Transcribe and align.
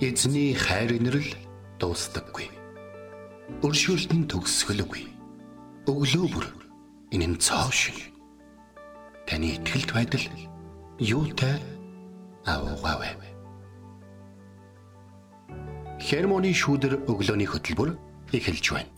Эзний 0.00 0.54
хайр 0.56 0.94
инрэл 0.96 1.28
дуустдаггүй. 1.76 2.48
Өршөөлт 3.60 4.14
нь 4.16 4.24
төгсгөлгүй. 4.32 5.04
Өглөө 5.84 6.26
бүр 6.32 6.46
энэ 7.12 7.26
нь 7.28 7.36
цоо 7.36 7.68
шиг. 7.68 8.08
Таны 9.28 9.52
ихтгэлт 9.52 9.92
байдал 9.92 10.24
юутай 10.96 11.60
аавгаавэ. 12.48 13.12
Хермоны 16.00 16.48
шүүдэр 16.56 17.04
өглөөний 17.04 17.44
хөтөлбөр 17.52 17.92
эхэлж 18.32 18.66
байна. 18.72 18.88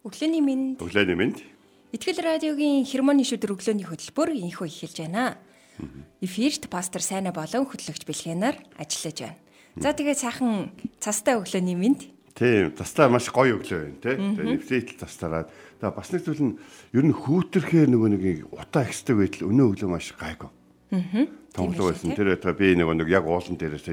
Өглөөний 0.00 0.40
минь 0.40 0.80
Өглөөний 0.80 1.18
минь 1.20 1.36
Итгэл 1.94 2.18
радиогийн 2.18 2.82
хермоны 2.82 3.22
шүдэр 3.22 3.54
өглөөний 3.54 3.86
хөтөлбөр 3.86 4.34
инхүү 4.34 4.66
эхэлж 4.66 5.06
байна. 5.06 5.38
Эфирт 6.18 6.66
пастор 6.66 7.04
Сайна 7.04 7.30
болон 7.30 7.68
хөтлөгч 7.68 8.02
Бэлгэнаар 8.02 8.58
ажиллаж 8.74 9.18
байна. 9.22 9.38
За 9.78 9.92
тэгээд 9.94 10.18
сайхан 10.18 10.72
цастай 10.98 11.38
өглөөний 11.38 11.78
минь 11.78 12.16
тийм 12.36 12.74
тастаа 12.76 13.08
маш 13.08 13.30
гоё 13.32 13.56
өглөө 13.56 13.80
байна 13.80 14.00
тий. 14.02 14.16
Тэгээ 14.18 14.50
нэвтрийтэл 14.50 15.00
тастаараад 15.00 15.48
тэгээ 15.80 15.96
бас 15.96 16.08
нэг 16.12 16.22
зүйл 16.26 16.42
нь 16.44 16.54
ер 16.92 17.04
нь 17.08 17.16
хүүтэрхээ 17.16 17.86
нөгөө 17.88 18.08
нэг 18.12 18.22
утаа 18.52 18.84
ихсдэг 18.84 19.16
байтал 19.16 19.48
өнөө 19.48 19.66
өглөө 19.72 19.90
маш 19.94 20.12
гайгүй. 20.12 20.50
Аа. 20.92 21.24
Томлог 21.56 21.96
байсан. 21.96 22.12
Тэр 22.12 22.36
байтал 22.36 22.58
би 22.58 22.76
нөгөө 22.76 22.96
нэг 23.00 23.08
яг 23.08 23.24
уулан 23.24 23.56
дээрээс 23.56 23.88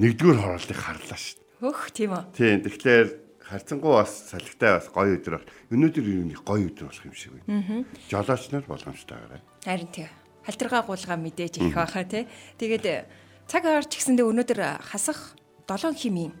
нэгдүгээр 0.00 0.40
хорооллыг 0.40 0.78
харлаа 0.80 1.20
шүү. 1.20 1.40
Хөх 1.60 1.92
тийм 1.92 2.16
үү. 2.16 2.24
Тийм 2.32 2.64
тэгэхээр 2.64 3.25
харцангуй 3.46 3.92
бас 4.02 4.12
салхитай 4.30 4.76
бас 4.76 4.90
гоё 4.90 5.16
өдөр 5.16 5.38
бол 5.38 5.46
өнөөдөр 5.70 6.06
юу 6.06 6.24
нэг 6.26 6.42
гоё 6.42 6.66
өдөр 6.66 6.90
болох 6.90 7.06
юм 7.06 7.14
шиг 7.14 7.32
байна. 7.46 7.86
Жолооч 8.10 8.50
нар 8.50 8.66
болгоомжтойгаарай. 8.66 9.40
Харин 9.62 9.90
тий. 9.94 10.08
Халтаргаа 10.42 10.82
гуулгаа 10.82 11.18
мэдээж 11.18 11.62
их 11.62 11.74
байхаа 11.74 12.04
тий. 12.04 12.26
Тэгээд 12.58 13.06
цаг 13.46 13.62
аваарч 13.62 13.94
гисэндээ 13.94 14.26
өнөөдөр 14.26 14.60
хасах 14.82 15.38
7 15.70 15.94
химийн 15.94 16.34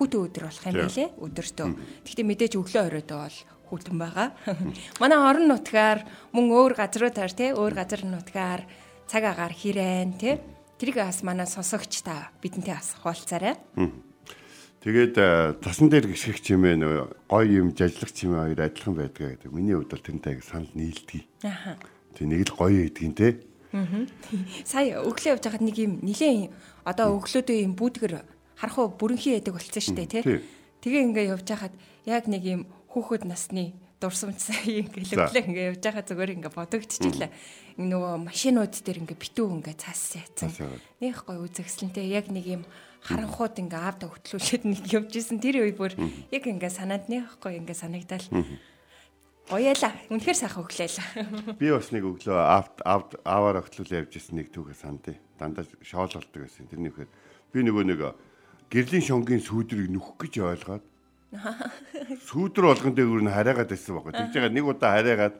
хүүтэн 0.00 0.24
өдөр 0.24 0.44
болох 0.48 0.64
юм 0.64 0.76
байлээ. 0.80 1.08
Өдөртөө. 1.20 1.68
Гэхдээ 2.08 2.26
мэдээж 2.26 2.52
өглөө 2.56 2.82
оройдоо 2.88 3.18
бол 3.20 3.38
хүүтэн 3.68 3.96
байгаа. 4.00 4.28
Манай 5.02 5.18
орон 5.20 5.46
нутгаар 5.52 6.00
мөн 6.32 6.52
өөр 6.52 6.72
газруудаар 6.76 7.32
тий 7.36 7.52
өөр 7.52 7.74
газар 7.76 8.02
нутгаар 8.04 8.62
цаг 9.08 9.22
агаар 9.24 9.52
hirэн 9.52 10.16
тий 10.16 10.40
тэрийг 10.78 11.00
бас 11.00 11.24
манай 11.24 11.48
сонсогч 11.48 12.04
та 12.04 12.30
бидэнтэй 12.44 12.76
бас 12.76 12.92
хуваалцаарай. 13.00 13.56
Тэгээд 14.86 15.18
тасан 15.66 15.90
дээр 15.90 16.06
гიშгэх 16.14 16.38
чимээ 16.38 16.78
нөгөө 16.78 17.26
гоё 17.26 17.58
юм 17.58 17.74
жажлах 17.74 18.14
чимээ 18.14 18.54
хоёр 18.54 18.60
адилхан 18.70 18.94
байдгаа 18.94 19.34
гэдэг. 19.34 19.50
Миний 19.50 19.74
хувьд 19.74 19.90
бол 19.90 20.06
тэрнтэй 20.06 20.38
санал 20.46 20.70
нийлдэг. 20.78 21.26
Аха. 21.42 21.74
Тэг 22.14 22.30
нэг 22.30 22.46
л 22.46 22.54
гоё 22.54 22.86
гэдгийг 22.86 23.14
те. 23.18 23.42
Сая 24.62 25.02
өглөө 25.02 25.34
явж 25.34 25.42
байхад 25.42 25.66
нэг 25.66 25.74
юм 25.82 25.98
нилээн 26.06 26.54
одоо 26.86 27.18
өглөөдөө 27.18 27.66
юм 27.66 27.74
бүүдгэр 27.74 28.22
харах 28.62 28.78
уу 28.78 28.94
бүрэнхий 28.94 29.34
яадаг 29.34 29.58
болсон 29.58 29.82
шүү 29.82 29.98
дээ 29.98 30.22
тий. 30.22 30.22
Тэгээ 30.78 31.02
ингээ 31.10 31.34
явж 31.34 31.46
байхад 31.50 31.74
яг 32.06 32.30
нэг 32.30 32.46
юм 32.46 32.62
хүүхэд 32.94 33.26
насны 33.26 33.74
дурсамжсан 33.98 34.70
ингээ 34.86 35.18
өглөө 35.18 35.50
ингээ 35.50 35.68
явж 35.74 35.82
байхад 35.82 36.06
зүгээр 36.14 36.34
ингээ 36.38 36.54
бодогдчихлаа. 36.54 37.34
Нөгөө 37.74 38.12
машинууд 38.22 38.70
дээр 38.70 39.02
ингээ 39.02 39.18
битүү 39.18 39.50
ингээ 39.50 39.76
цаас 39.82 40.14
яатсан. 40.14 40.54
Нэх 41.02 41.26
гой 41.26 41.42
үзэгсэлнтэй 41.42 42.06
яг 42.14 42.30
нэг 42.30 42.46
юм 42.46 42.62
харанхууд 43.06 43.56
ингээ 43.62 43.80
аавда 43.80 44.10
хөтлүүлээд 44.10 44.64
нэг 44.66 44.84
явж 44.90 45.12
исэн 45.14 45.38
тэр 45.38 45.62
үе 45.62 45.72
бүр 45.72 45.94
яг 46.34 46.44
ингээ 46.44 46.72
санаанд 46.74 47.06
нэхгүй 47.06 47.62
ингээ 47.62 47.78
санагдал. 47.78 48.26
Гоёла. 49.46 49.94
Үнэхээр 50.10 50.38
сайхан 50.42 50.66
өглөөлаа. 50.66 51.54
Би 51.54 51.70
бас 51.70 51.94
нэг 51.94 52.02
өглөө 52.02 52.34
аавд 52.34 52.82
аавд 52.82 53.10
ааваар 53.22 53.62
хөтлүүлээ 53.62 54.02
явж 54.02 54.18
исэн 54.18 54.42
нэг 54.42 54.50
түүхээ 54.50 54.74
сандаа. 54.74 55.14
Дандаа 55.38 55.62
шоол 55.86 56.10
болдог 56.10 56.42
байсан. 56.42 56.66
Тэрний 56.66 56.90
ихээр 56.90 57.06
би 57.54 57.58
нөгөө 57.62 57.84
нэг 57.86 58.00
гэрлийн 58.74 59.06
шонгийн 59.06 59.46
сүүдрийг 59.46 59.86
нүхэх 59.94 60.18
гэж 60.18 60.34
ойлгоод 60.42 60.84
сүүдэр 62.26 62.64
болгон 62.66 62.94
дээр 62.94 63.22
нь 63.22 63.30
хараагаад 63.30 63.70
байсан 63.70 63.94
байхгүй. 63.94 64.14
Тэгж 64.14 64.34
байгаа 64.34 64.54
нэг 64.54 64.66
удаа 64.66 64.90
хараагаад 64.98 65.36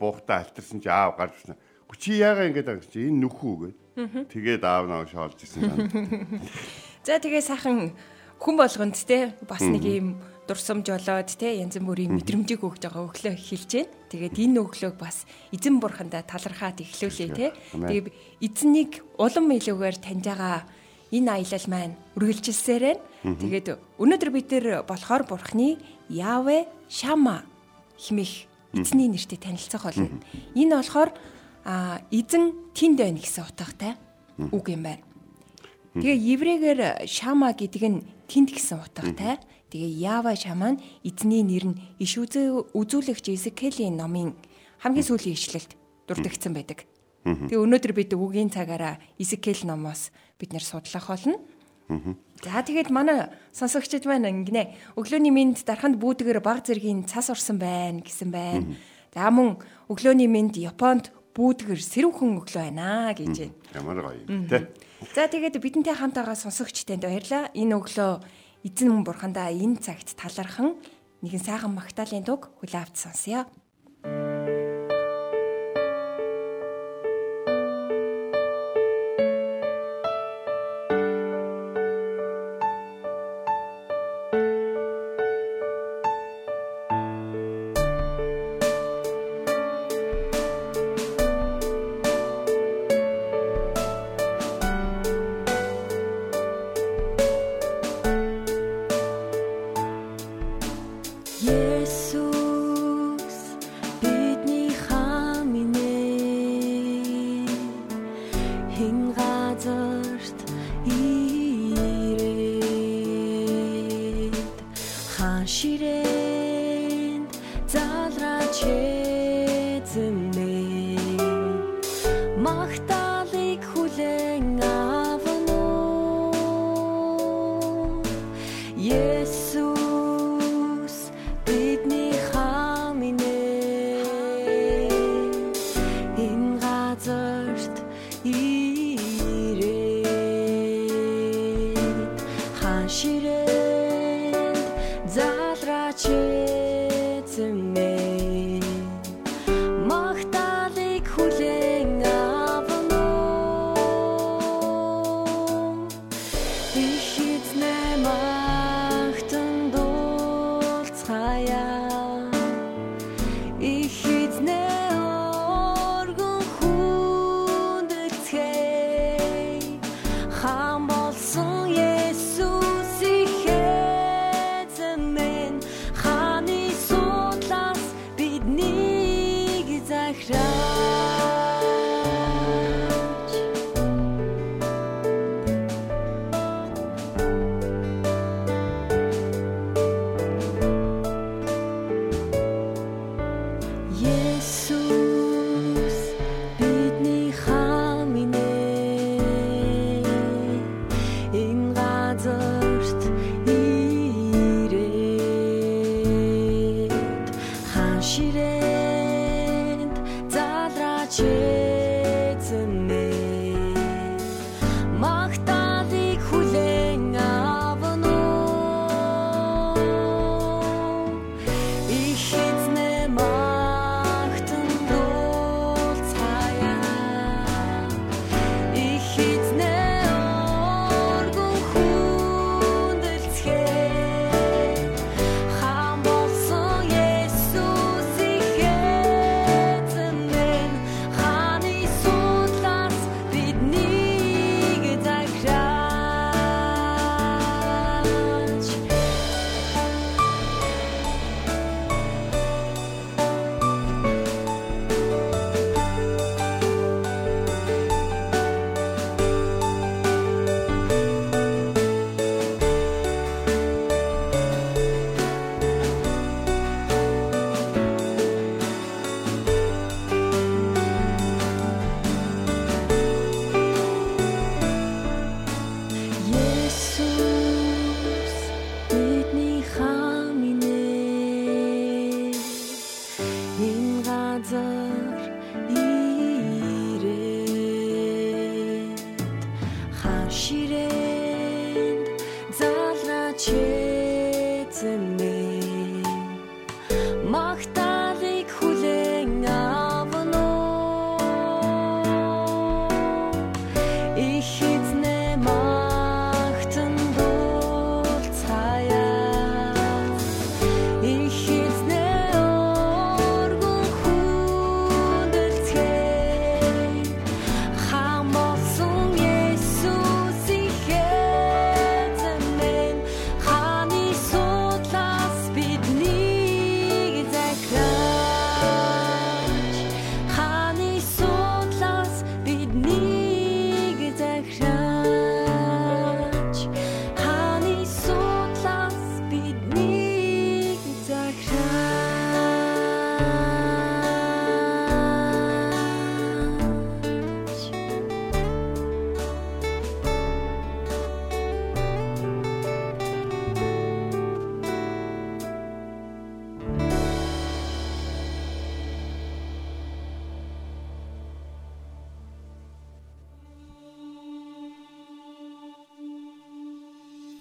буухтаа 0.00 0.36
алтарсан 0.44 0.80
чи 0.80 0.88
аав 0.88 1.16
гарч 1.16 1.34
ирсэн. 1.40 1.56
Чи 1.98 2.20
яагаа 2.20 2.48
байгаа 2.52 2.80
чи 2.88 3.08
энэ 3.08 3.20
нүхүү 3.24 3.54
гэд. 3.60 3.76
Тэгээд 4.30 4.62
аав 4.64 4.86
наа 4.88 5.04
шоолж 5.04 5.38
исэн. 5.42 5.66
За 7.06 7.18
тэгээ 7.20 7.42
сайхан 7.44 7.92
хүн 8.40 8.56
болгонд 8.56 8.96
те 8.96 9.34
бас 9.44 9.60
нэг 9.60 9.84
юм 9.84 10.08
дурсамж 10.48 10.88
болоод 10.90 11.30
те 11.30 11.60
янз 11.60 11.78
бүрийн 11.78 12.16
мэдрэмжийг 12.16 12.64
өгж 12.64 12.82
байгаа 12.88 13.06
өглөө 13.06 13.34
эхэлж 13.38 13.70
байна. 13.70 13.92
Тэгээд 14.10 14.36
энэ 14.40 14.58
өглөөг 14.64 14.96
бас 14.98 15.28
эзэн 15.54 15.78
бурхандаа 15.78 16.26
талархаад 16.26 16.82
эхлүүлээ 16.82 17.30
те. 17.36 17.54
Тэгээд 17.76 18.06
эзнийг 18.42 19.04
улам 19.14 19.46
илүүгээр 19.54 19.96
таньж 20.02 20.24
байгаа 20.26 20.66
энэ 21.14 21.30
аялал 21.30 21.66
маань 21.70 21.94
үргэлжилсээр 22.18 22.82
байна. 22.82 23.02
Тэгээд 23.22 23.66
өнөөдөр 24.00 24.30
бид 24.34 24.48
нэр 24.50 24.66
болохоор 24.88 25.22
бурхны 25.28 25.78
Яве 26.10 26.66
Шама 26.90 27.46
химих 27.94 28.50
эзний 28.74 29.06
нэртэй 29.06 29.38
танилцах 29.38 29.86
болно. 29.86 30.18
Энэ 30.58 30.74
болохоор 30.74 31.10
а 31.64 32.00
эзэн 32.10 32.72
тэнд 32.74 32.98
байна 33.00 33.20
гэсэн 33.20 33.44
утгатай 33.44 33.94
үг 34.48 34.66
юм 34.72 34.82
байна. 34.84 35.04
Тэгээ 35.94 36.16
еврейгээр 36.38 36.80
Шама 37.10 37.52
гэдэг 37.52 37.82
нь 37.84 37.98
тэнд 38.30 38.54
гэсэн 38.54 38.78
утгатай. 38.78 39.42
Тэгээ 39.68 39.90
Ява 40.00 40.34
Шама 40.38 40.78
нь 40.78 40.82
эзний 41.02 41.42
нэр 41.42 41.74
нь 41.74 41.80
иш 41.98 42.14
үзүүлэгч 42.16 43.26
Эзекелийн 43.34 43.98
номын 43.98 44.38
хамгийн 44.80 45.06
сүүлийн 45.06 45.36
ишлэлд 45.36 45.74
дурдгдсан 46.06 46.54
байдаг. 46.54 46.86
Тэгээ 47.26 47.60
өнөөдөр 47.60 47.92
бид 47.92 48.10
үгийн 48.16 48.48
цагаараа 48.48 48.96
Эзекел 49.20 49.60
номоос 49.68 50.08
бид 50.40 50.56
нэр 50.56 50.64
судлах 50.64 51.10
болно. 51.10 51.36
За 52.40 52.62
тэгээд 52.62 52.88
манай 52.94 53.28
сонсогчид 53.52 54.06
маань 54.06 54.30
ингэнэ. 54.30 54.94
Өглөөний 54.96 55.34
минь 55.34 55.58
дарханд 55.58 55.98
бүүдгээр 55.98 56.40
баг 56.40 56.64
зэргийн 56.64 57.04
цас 57.04 57.28
орсон 57.28 57.58
байна 57.58 58.00
гэсэн 58.00 58.30
байна. 58.30 58.78
За 59.12 59.28
мөн 59.28 59.58
өглөөний 59.90 60.30
минь 60.30 60.54
Японд 60.54 61.10
бүүдгээр 61.36 61.80
сэрүүхэн 61.80 62.30
өглөө 62.42 62.62
байна 62.66 63.14
гэж 63.14 63.34
байна. 63.38 63.54
Ямар 63.74 63.98
гоё 64.02 64.20
юм 64.26 64.46
те. 64.50 64.68
За 65.14 65.30
тэгээд 65.30 65.62
бидэнтэй 65.62 65.94
хамт 65.94 66.18
байгаа 66.18 66.36
сонсогчтанд 66.36 67.06
баярлалаа. 67.06 67.54
Энэ 67.54 67.74
өглөө 67.78 68.12
эзэн 68.66 69.04
бурхандаа 69.06 69.48
энэ 69.54 69.80
цагт 69.80 70.18
талархан 70.18 70.76
нэгэн 71.22 71.42
сайхан 71.42 71.72
магтаалын 71.72 72.26
дуг 72.26 72.52
хүлээ 72.60 72.82
авч 72.82 72.96
сонсъё. 73.08 73.48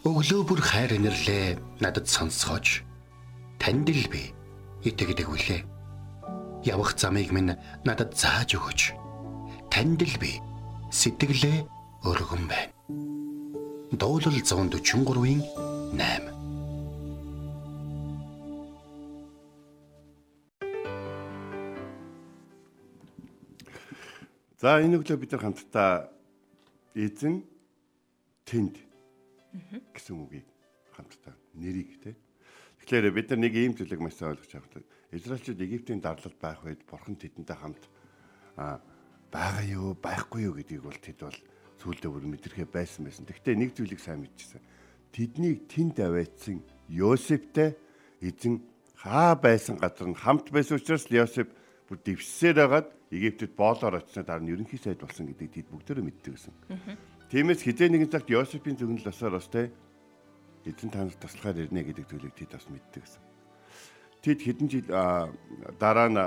Өглөө 0.09 0.41
бүр 0.49 0.61
хайр 0.65 0.97
инэрлээ 0.97 1.61
надад 1.85 2.09
сонсгооч. 2.09 2.81
Танд 3.61 3.93
л 3.93 4.09
би 4.09 4.33
итгэдэг 4.81 5.29
үлээ. 5.29 5.61
Явах 6.65 6.97
замыг 6.97 7.29
минь 7.29 7.53
надад 7.85 8.17
зааж 8.17 8.57
өгөөч. 8.57 8.97
Танд 9.69 10.01
л 10.01 10.17
би 10.17 10.41
сэтгэлээ 10.89 11.61
өргөн 12.09 12.43
байна. 12.49 12.73
Дуулал 13.93 14.33
143-ийн 14.33 15.45
8 15.93 16.33
За 24.57 24.81
энэ 24.81 24.97
өглөө 24.97 25.21
бид 25.21 25.37
нар 25.37 25.41
хамтдаа 25.45 26.09
эзэн 26.97 27.45
тэнд 28.49 28.88
гэсэн 29.93 30.15
үгийг 30.15 30.47
хамтдаа 30.93 31.35
нэрийг 31.55 31.99
те. 32.03 32.15
Тэгэхээр 32.83 33.11
бид 33.13 33.27
нар 33.29 33.39
нэг 33.43 33.53
ийм 33.55 33.73
зүйлийг 33.75 34.01
маш 34.01 34.15
сайн 34.17 34.33
ойлгож 34.33 34.53
авах. 34.55 34.85
Израильчууд 35.11 35.59
Египтийн 35.59 36.01
дарлал 36.01 36.35
байх 36.37 36.61
үед 36.63 36.81
бурхан 36.85 37.17
тэдэнтэй 37.17 37.57
хамт 37.57 37.83
а 38.57 38.79
байгаа 39.31 39.65
юу, 39.65 39.93
байхгүй 39.97 40.45
юу 40.49 40.57
гэдгийг 40.57 40.83
бол 40.83 40.99
тэд 40.99 41.19
бол 41.21 41.39
сүулдэ 41.81 42.07
бүр 42.09 42.25
мэдрэхэ 42.27 42.65
байсан 42.69 43.05
байсан. 43.05 43.25
Гэхдээ 43.25 43.55
нэг 43.55 43.71
зүйлийг 43.77 44.01
сайн 44.01 44.25
мэдчихсэн. 44.25 44.61
Тэднийг 45.13 45.65
тэнд 45.69 45.97
аваадсан 46.01 46.61
Йосефтэй 46.89 47.77
эзэн 48.21 48.61
хаа 48.99 49.35
байсан 49.39 49.79
газар 49.79 50.09
нь 50.11 50.17
хамт 50.17 50.51
байсан 50.51 50.77
учраас 50.77 51.07
Йосеф 51.07 51.47
бүр 51.87 51.97
дэвсээр 52.03 52.57
хагаад 52.57 52.87
Египтэд 53.09 53.55
боолоор 53.57 54.01
очсноо 54.03 54.23
дараа 54.25 54.43
нь 54.43 54.53
ерөнхий 54.53 54.77
сайд 54.77 55.01
болсон 55.01 55.29
гэдгийг 55.29 55.65
тэд 55.65 55.67
бүгдөө 55.73 56.03
мэддэг 56.03 56.33
гэсэн. 56.37 56.53
Тиймээс 57.29 57.61
хизээ 57.61 57.93
нэгэн 57.93 58.09
цагт 58.09 58.33
Йосефийн 58.33 58.73
зөвнөл 58.73 59.05
осоор 59.05 59.37
бас 59.37 59.45
те 59.53 59.69
эзэн 60.65 60.89
танаас 60.89 61.13
туслахаар 61.21 61.61
ирнэ 61.61 61.85
гэдэг 61.85 62.09
зүйлийг 62.09 62.33
тэд 62.33 62.57
бас 62.57 62.65
мэддэг 62.65 63.05
гэсэн. 63.05 63.21
Тэд 64.25 64.39
хэдэн 64.41 64.65
жил 64.65 64.89
дараа 65.77 66.09
нь 66.09 66.17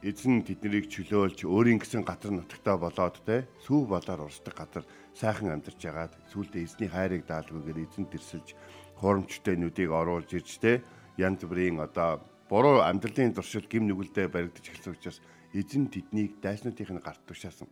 эзэн 0.00 0.48
тэднийг 0.48 0.88
чөлөөлж 0.88 1.44
өөрийн 1.44 1.76
гэсэн 1.76 2.08
газар 2.08 2.32
нутагтаа 2.32 2.80
болоод 2.80 3.20
те 3.28 3.44
сүү 3.68 3.84
болоор 3.84 4.32
урсдаг 4.32 4.56
газар 4.56 4.88
сайхан 5.12 5.60
амьдарч 5.60 5.76
ягаад 5.84 6.16
сүүлдээ 6.32 6.64
эзний 6.64 6.88
хайрыг 6.88 7.28
даалгүйгээр 7.28 7.84
эзэн 7.84 8.08
тэрсэлж 8.08 8.56
хоромчтой 8.96 9.60
нүдийг 9.60 9.92
оруулж 9.92 10.32
ирж 10.40 10.56
те 10.56 10.80
янз 11.20 11.44
бүрийн 11.44 11.84
одоо 11.84 12.24
буруу 12.48 12.80
амьдралын 12.80 13.36
туршил 13.36 13.68
гим 13.68 13.84
нүгэлдээ 13.92 14.32
баригдаж 14.32 14.72
эхэлсэн 14.72 14.96
учраас 14.96 15.20
эзэн 15.52 15.92
тэднийг 15.92 16.40
дайснуудын 16.40 17.04
гарт 17.04 17.20
тушаасан. 17.28 17.68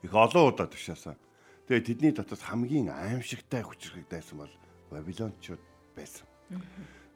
Их 0.00 0.12
олон 0.16 0.48
удаа 0.48 0.64
тушаасан. 0.64 1.20
Тэгээ 1.68 1.84
тэдний 1.88 2.12
дотор 2.12 2.36
хамгийн 2.36 2.92
аимшигтай 2.92 3.64
хүчрхэг 3.64 4.08
дайсан 4.08 4.44
бол 4.44 4.52
Бабилончууд 4.92 5.62
байсан. 5.96 6.28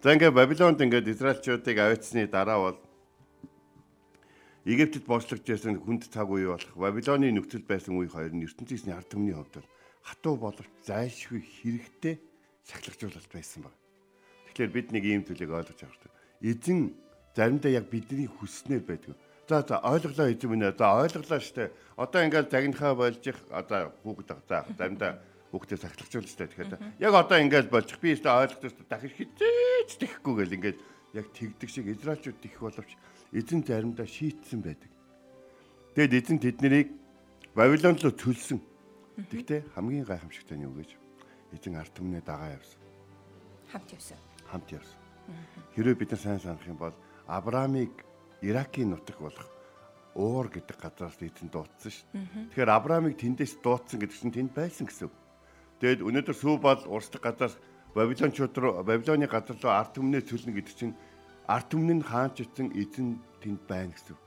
За 0.00 0.16
ингээд 0.16 0.32
Бабилонд 0.32 0.80
ингээд 0.80 1.12
Израильчуудыг 1.12 1.76
авицсны 1.76 2.24
дараа 2.26 2.58
бол 2.72 2.78
Египтэд 4.64 5.04
бослогч 5.04 5.44
байсан 5.44 5.76
хүнд 5.76 6.08
цаг 6.08 6.32
үе 6.32 6.48
болох 6.48 6.72
Бабилоны 6.72 7.28
нөхцөл 7.28 7.64
байсан 7.68 8.00
үе 8.00 8.08
хоёр 8.08 8.32
нь 8.32 8.48
ертөнцийн 8.48 8.96
ард 8.96 9.12
түмний 9.12 9.36
хувьд 9.36 9.60
хатуу 10.00 10.40
боловч 10.40 10.72
зайлшгүй 10.88 11.44
хэрэгтэй 11.44 12.16
сахилгажуулалт 12.64 13.28
байсан 13.32 13.68
баг. 13.68 13.74
Тэгэхээр 14.48 14.72
бид 14.72 14.88
нэг 14.96 15.04
ийм 15.04 15.22
зүйлийг 15.28 15.52
ойлгож 15.52 15.80
авах 15.84 15.92
хэрэгтэй. 15.92 16.12
Эзэн 16.40 16.78
заримдаа 17.36 17.72
яг 17.76 17.86
бидний 17.92 18.28
хүснээр 18.28 18.84
байдаг. 18.84 19.16
За 19.48 19.64
за 19.64 19.80
ойлголоо 19.80 20.28
эзэн 20.28 20.50
минь. 20.52 20.68
За 20.76 21.00
ойлголоо 21.00 21.40
штэ. 21.40 21.72
Одоо 21.96 22.20
ингээл 22.20 22.52
загнахаа 22.52 22.94
болж 22.94 23.24
их 23.24 23.40
одоо 23.48 23.96
хүүхэд 24.04 24.44
за 24.44 24.68
заримдаа 24.76 25.24
хүүхдээ 25.50 25.78
сахилгачулж 25.80 26.28
штэ. 26.28 26.52
Тэгэхээр 26.52 27.00
яг 27.00 27.14
одоо 27.16 27.40
ингээл 27.40 27.72
болж 27.72 27.88
би 27.96 28.12
өөртөө 28.12 28.60
ойлгохгүй 28.60 28.84
дахиж 28.92 29.12
хизээч 29.16 29.90
тэхгүй 29.96 30.34
гэл 30.44 30.56
ингээд 30.60 30.78
яг 31.16 31.26
тэгдэг 31.32 31.68
шиг 31.72 31.88
израилчууд 31.88 32.38
тэх 32.44 32.60
боловч 32.60 32.92
эзэн 33.32 33.64
заримдаа 33.64 34.04
шийтсэн 34.04 34.60
байдаг. 34.60 34.92
Тэгэд 35.96 36.12
эзэн 36.12 36.38
тэднийг 36.44 36.92
Бабилон 37.56 37.96
руу 37.96 38.12
төлсөн. 38.12 38.60
Тэгтээ 39.16 39.72
хамгийн 39.74 40.04
гайхамшигтай 40.04 40.60
нь 40.60 40.68
юу 40.68 40.76
гэж 40.76 40.92
эзэн 41.56 41.80
ард 41.80 41.92
түмнээ 41.96 42.22
дагаа 42.22 42.52
явсан. 42.52 42.80
Хамт 43.72 43.88
явсан. 43.96 44.18
Хамт 44.52 44.68
явсан. 44.68 44.98
Хэрвээ 45.72 45.96
бид 45.96 46.12
нар 46.12 46.20
сайн 46.20 46.40
санах 46.40 46.68
юм 46.68 46.76
бол 46.76 46.94
Авраамыг 47.26 48.07
Иракийн 48.42 48.90
нутаг 48.94 49.18
болох 49.18 49.48
Уур 50.18 50.50
гэдэг 50.50 50.76
газараас 50.82 51.18
эзэн 51.22 51.50
дуудсан 51.52 51.92
шүү. 51.94 52.06
Тэгэхээр 52.50 52.70
Авраамыг 52.74 53.14
тэндээс 53.14 53.62
дуудсан 53.62 54.02
гэдэг 54.02 54.18
чинь 54.18 54.34
тэнд 54.34 54.52
байсан 54.54 54.86
гэсэн. 54.90 55.10
Тэгэд 55.78 56.02
өнөөдөр 56.02 56.34
сүү 56.34 56.58
бол 56.58 56.82
урсдаг 56.90 57.22
газраас 57.22 57.54
Бабилончууд 57.94 58.54
руу 58.58 58.82
Бабилоны 58.82 59.30
газар 59.30 59.54
руу 59.62 59.70
ард 59.70 59.94
түмнээ 59.94 60.22
төлнө 60.26 60.58
гэдэг 60.58 60.74
чинь 60.74 60.94
ард 61.46 61.70
түмэн 61.70 62.02
хаанч 62.02 62.42
ицэн 62.42 62.74
эзэн 62.74 63.22
тэнд 63.38 63.62
байна 63.70 63.94
гэсэн. 63.94 64.18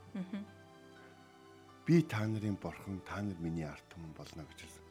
Би 1.83 2.01
та 2.07 2.23
нарын 2.23 2.55
бурхан, 2.55 3.03
та 3.03 3.19
нар 3.19 3.35
миний 3.43 3.67
ард 3.67 3.83
түмэн 3.91 4.15
болно 4.15 4.47
гэж 4.47 4.59
хэлсэн. 4.63 4.85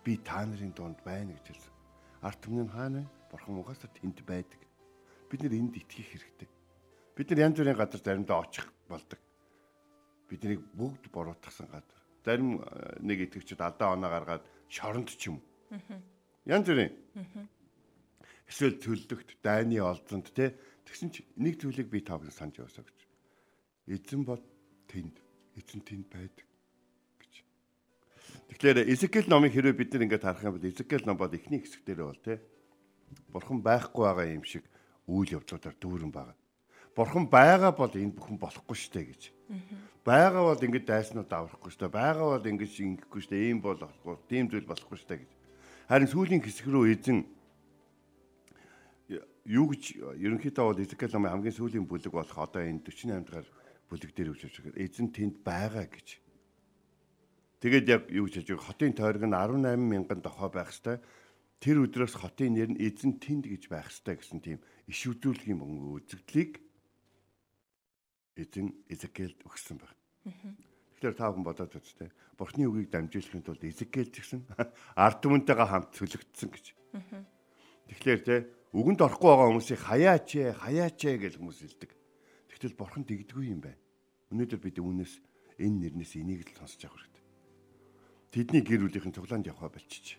Би 0.00 0.16
та 0.16 0.46
нарын 0.48 0.72
дунд 0.72 0.96
байна 1.04 1.36
гэж 1.36 1.46
хэлсэн. 1.52 1.72
Ард 2.24 2.38
түмэн 2.40 2.68
хаана 2.72 3.04
вэ? 3.04 3.08
Бурхан 3.30 3.60
угаасаа 3.60 3.90
тэнд 3.92 4.24
байдаг. 4.24 4.60
Бид 5.28 5.40
нэр 5.44 5.60
энд 5.60 5.76
итгэх 5.76 6.08
хэрэгтэй. 6.08 6.48
Бид 7.16 7.30
нар 7.30 7.40
янз 7.48 7.56
бүрийн 7.58 7.76
газар 7.76 8.00
заримдаа 8.00 8.40
очих 8.40 8.66
болдог. 8.88 9.20
Биднийг 10.28 10.60
бүгд 10.72 11.10
буруутгасан 11.12 11.68
газар. 11.68 12.00
Зарим 12.24 12.60
э, 12.62 12.98
нэг 13.00 13.28
итгэгчид 13.28 13.60
алдаа 13.60 13.92
оноо 13.92 14.10
гаргаад 14.10 14.44
шоронд 14.68 15.12
ч 15.12 15.28
юм. 15.28 15.42
Янз 16.46 16.66
бүрийн. 16.66 16.92
Эсвэл 18.48 18.80
төлөвлөгт 18.80 19.40
дайны 19.44 19.80
олзонд 19.80 20.32
те 20.32 20.56
Тэгсэн 20.92 21.08
чи 21.08 21.24
нэг 21.40 21.56
зүйлийг 21.56 21.88
би 21.88 22.04
таавал 22.04 22.28
санаж 22.28 22.60
яваасаа 22.60 22.84
гэж. 22.84 23.00
Эзэн 23.96 24.28
бол 24.28 24.44
тэнд. 24.90 25.16
Эзэн 25.56 25.80
тэнд 25.80 26.06
байдаг 26.12 26.44
гэж. 27.16 27.34
Тэгэхээр 28.52 28.92
Изекэл 28.92 29.24
номын 29.24 29.48
хэрэг 29.48 29.72
бид 29.72 29.96
нар 29.96 30.04
ингээд 30.04 30.26
харах 30.26 30.44
юм 30.44 30.60
бол 30.60 30.68
Изекэл 30.68 31.06
ном 31.08 31.16
бол 31.16 31.32
эхний 31.32 31.64
хэсэг 31.64 31.80
дээр 31.86 32.12
бол 32.12 32.20
тий. 32.20 32.44
Бурхан 33.32 33.64
байхгүй 33.64 34.04
байгаа 34.04 34.26
юм 34.36 34.44
шиг 34.44 34.68
үйл 35.08 35.38
явдлуудаар 35.38 35.76
дүүрэн 35.80 36.12
байгаа. 36.12 36.36
Бурхан 36.92 37.24
байгаа 37.28 37.72
бол 37.72 37.92
энэ 37.92 38.12
бүхэн 38.12 38.36
болохгүй 38.36 38.76
штэ 38.76 39.02
гэж. 39.08 39.22
Байгаа 40.04 40.44
бол 40.52 40.60
ингэж 40.60 40.84
дайснууд 40.84 41.30
аврахгүй 41.32 41.72
штэ. 41.72 41.88
Байгаа 41.88 42.36
бол 42.36 42.44
ингэж 42.44 42.72
ингэхгүй 42.76 43.20
штэ. 43.24 43.36
Ийм 43.48 43.64
болохгүй, 43.64 44.16
тийм 44.28 44.52
зүйл 44.52 44.68
болохгүй 44.68 44.98
штэ 45.00 45.16
гэж. 45.24 45.30
Харин 45.88 46.10
сүүлийн 46.12 46.44
хэсэг 46.44 46.68
рүү 46.68 46.84
эзэн 46.92 47.24
юу 49.48 49.66
гэж 49.72 49.82
ерөнхийдөө 50.20 50.64
бол 50.68 50.82
Изекэл 50.84 51.16
намын 51.16 51.32
хамгийн 51.32 51.56
сүүлийн 51.56 51.86
бүлэг 51.88 52.12
болох 52.12 52.38
одоо 52.38 52.62
энэ 52.62 52.84
48 52.86 53.26
дахь 53.26 53.50
бүлэг 53.90 54.10
дээр 54.14 54.32
үжиж 54.32 54.52
байгаа. 54.62 54.78
Эзэн 54.78 55.08
тэнд 55.10 55.36
байгаа 55.42 55.86
гэж. 55.90 56.08
Тэгээд 57.62 57.86
яг 57.90 58.02
юу 58.10 58.26
гэж 58.26 58.34
хэлж 58.42 58.48
байгаа 58.54 58.68
хотын 58.70 58.92
тойрог 58.94 59.24
нь 59.26 59.34
18 59.34 59.78
мянган 59.78 60.20
дохой 60.22 60.50
байх 60.50 60.70
хэвээр 60.70 61.00
тэр 61.62 61.76
өдрөөс 61.86 62.14
хотын 62.18 62.54
нэр 62.58 62.70
нь 62.74 62.82
эзэн 62.82 63.22
тэнд 63.22 63.46
гэж 63.50 63.70
байх 63.70 63.90
хэвээр 63.90 64.18
гэсэн 64.18 64.40
тийм 64.42 64.58
иш 64.90 65.00
үзүүлгийн 65.06 65.58
мөнгө 65.58 66.02
үзэгдлийг 66.02 66.58
эзэн 68.36 68.72
Изекэлд 68.88 69.38
өгсөн 69.44 69.76
байна. 69.80 69.96
Тэгэхээр 70.96 71.16
та 71.18 71.30
бүхэн 71.32 71.46
бодоод 71.46 71.72
үзтээ. 71.76 72.10
Бурхны 72.38 72.64
үгийг 72.68 72.88
дамжуулахын 72.92 73.44
тулд 73.44 73.64
Изекэл 73.64 74.08
гэсэн 74.08 74.46
ард 74.96 75.18
түмэнтэйгээ 75.20 75.68
хамт 75.68 75.90
цөлөгдсөн 75.96 76.50
гэж. 76.52 76.66
Тэгэхээр 77.90 78.20
те 78.24 78.36
Үгэнд 78.72 79.04
орохгүй 79.04 79.28
байгаа 79.28 79.48
хүмүүсийг 79.52 79.80
хаяач 79.84 80.28
ээ, 80.32 80.56
хаяач 80.56 81.00
ээ 81.04 81.16
гэж 81.20 81.36
хүмүүс 81.36 81.60
хэлдэг. 81.60 81.92
Тэгтэл 82.48 82.72
бурхан 82.80 83.04
тэгдэггүй 83.04 83.52
юм 83.52 83.60
байна. 83.60 83.76
Өнөөдөр 84.32 84.60
бид 84.64 84.80
үүнээс 84.80 85.20
энэ 85.60 85.92
нэрнээс 85.92 86.16
энийг 86.16 86.48
л 86.48 86.56
сонсож 86.56 86.88
явах 86.88 87.04
хэрэгтэй. 87.04 87.24
Тэдний 88.32 88.64
гэр 88.64 88.88
бүлийнхэн 88.88 89.12
цуглаанд 89.12 89.44
явхаа 89.52 89.68
болчих. 89.68 90.16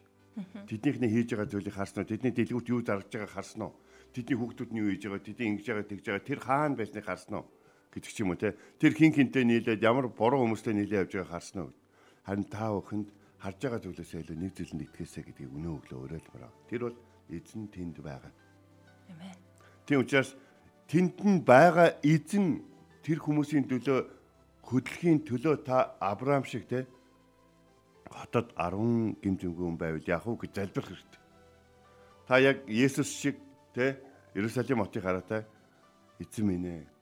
Тэднийхний 0.70 1.10
хийж 1.10 1.34
байгаа 1.34 1.50
зүйлийг 1.50 1.74
харсан 1.74 2.06
уу? 2.06 2.12
Тэдний 2.14 2.30
дэлгүүрт 2.30 2.70
юу 2.70 2.82
зарж 2.86 3.10
байгааг 3.10 3.34
харсан 3.34 3.62
уу? 3.66 3.74
Тэдний 4.14 4.38
хүүхдүүд 4.38 4.70
нь 4.70 4.82
юу 4.86 4.90
хийж 4.94 5.04
байгаа, 5.10 5.26
тэдний 5.26 5.48
ингэж 5.50 5.66
байгаа, 5.74 5.90
тэгж 5.90 6.06
байгаа 6.06 6.30
тэр 6.30 6.40
хаана 6.46 6.78
байсныг 6.78 7.06
харсан 7.10 7.34
уу? 7.42 7.46
Гэдэг 7.94 8.10
ч 8.10 8.26
юм 8.26 8.34
уу 8.34 8.42
те. 8.42 8.58
Тэр 8.82 8.98
хин 8.98 9.14
хинтэй 9.14 9.46
нийлээд 9.46 9.86
ямар 9.86 10.10
буруу 10.10 10.42
хүмүүстэй 10.42 10.74
нийлээ 10.74 11.06
явж 11.06 11.14
байгааг 11.14 11.30
харсан 11.30 11.70
уу? 11.70 11.74
Харин 12.26 12.48
та 12.50 12.74
бүхэнд 12.74 13.08
харж 13.38 13.60
байгаа 13.62 13.82
зүйлээсээ 13.86 14.22
илүү 14.26 14.38
нэг 14.42 14.52
зүйлэнд 14.58 14.84
итгэхээсэ 14.90 15.22
гэдгийг 15.30 15.54
өнөө 15.54 15.74
өглөө 15.78 16.00
уриалмаар. 16.02 16.54
Тэр 16.66 16.82
бол 16.90 16.98
эзэн 17.30 17.70
тэнд 17.70 17.98
байгаа. 18.02 18.34
Амен. 19.14 19.38
Тийм 19.86 20.02
учраас 20.02 20.34
тэнд 20.90 21.22
нь 21.22 21.46
байгаа 21.46 22.00
эзэн 22.02 22.66
тэр 23.04 23.20
хүмүүсийн 23.22 23.68
төлөө 23.70 24.00
хөдөлгөхийн 24.64 25.20
төлөө 25.28 25.56
та 25.68 26.00
Авраам 26.00 26.48
шиг 26.48 26.66
те 26.72 26.88
хотод 28.08 28.56
10 28.56 29.20
гимзэмгүн 29.20 29.78
байвал 29.78 30.08
яах 30.08 30.26
вэ 30.26 30.48
гэж 30.48 30.52
залбирх 30.56 30.88
хэрэгтэй. 30.88 31.22
Та 32.28 32.40
яг 32.40 32.64
Есүс 32.68 33.12
шиг 33.12 33.36
те 33.76 34.00
Иерусалим 34.34 34.80
хотыг 34.80 35.04
хараатай 35.04 35.44
эзэн 36.20 36.48
минь 36.48 36.66
ээ. 36.66 36.93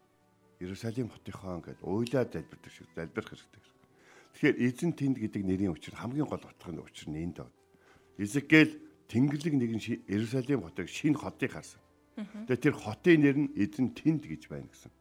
Иерусалим 0.62 1.10
хотынхоо 1.10 1.58
ингээд 1.58 1.82
уйлаад 1.82 2.30
залбирдаг 2.30 2.72
шиг 2.72 2.88
залбирх 2.94 3.34
хэрэгтэй. 3.34 3.62
Тэгэхээр 4.38 4.58
эзэн 4.62 4.91
тэнд 4.94 5.18
гэдэг 5.18 5.41
нэрийн 5.41 5.74
учир 5.74 5.98
хамгийн 5.98 6.30
гол 6.30 6.46
утгын 6.46 6.80
учир 6.86 7.10
нь 7.10 7.20
энд 7.25 7.41
байна. 7.41 7.58
Изекэл 8.22 8.77
Тэнгэрлэг 9.10 9.53
нэгэн 9.58 9.82
Иерусалим 10.08 10.62
хотыг 10.63 10.88
шинэ 10.88 11.18
хотыг 11.20 11.51
харсан. 11.51 11.82
Тэгээ 12.48 12.63
тэр 12.63 12.75
хотын 12.77 13.20
нэр 13.25 13.38
нь 13.41 13.50
эзэн 13.58 13.91
тэнд 13.98 14.24
гэж 14.30 14.48
байна 14.48 14.70
гэсэн. 14.70 14.94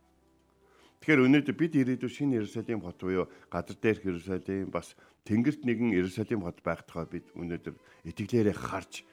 Тэгэхээр 1.00 1.24
өнөөдөр 1.28 1.56
бид 1.56 1.72
ирээдүйн 1.76 2.12
шинэ 2.12 2.36
Иерусалим 2.40 2.80
хот 2.80 2.98
буюу 3.00 3.28
газар 3.52 3.76
дээрх 3.76 4.04
Иерусалим 4.04 4.68
бас 4.72 4.96
тэнгэрт 5.24 5.62
нэгэн 5.64 5.96
Иерусалим 5.96 6.44
хот 6.44 6.60
байх 6.64 6.84
тухай 6.84 7.06
бид 7.08 7.26
өнөөдөр 7.36 7.76
итгэлээрээ 8.08 8.56
харж 8.56 9.04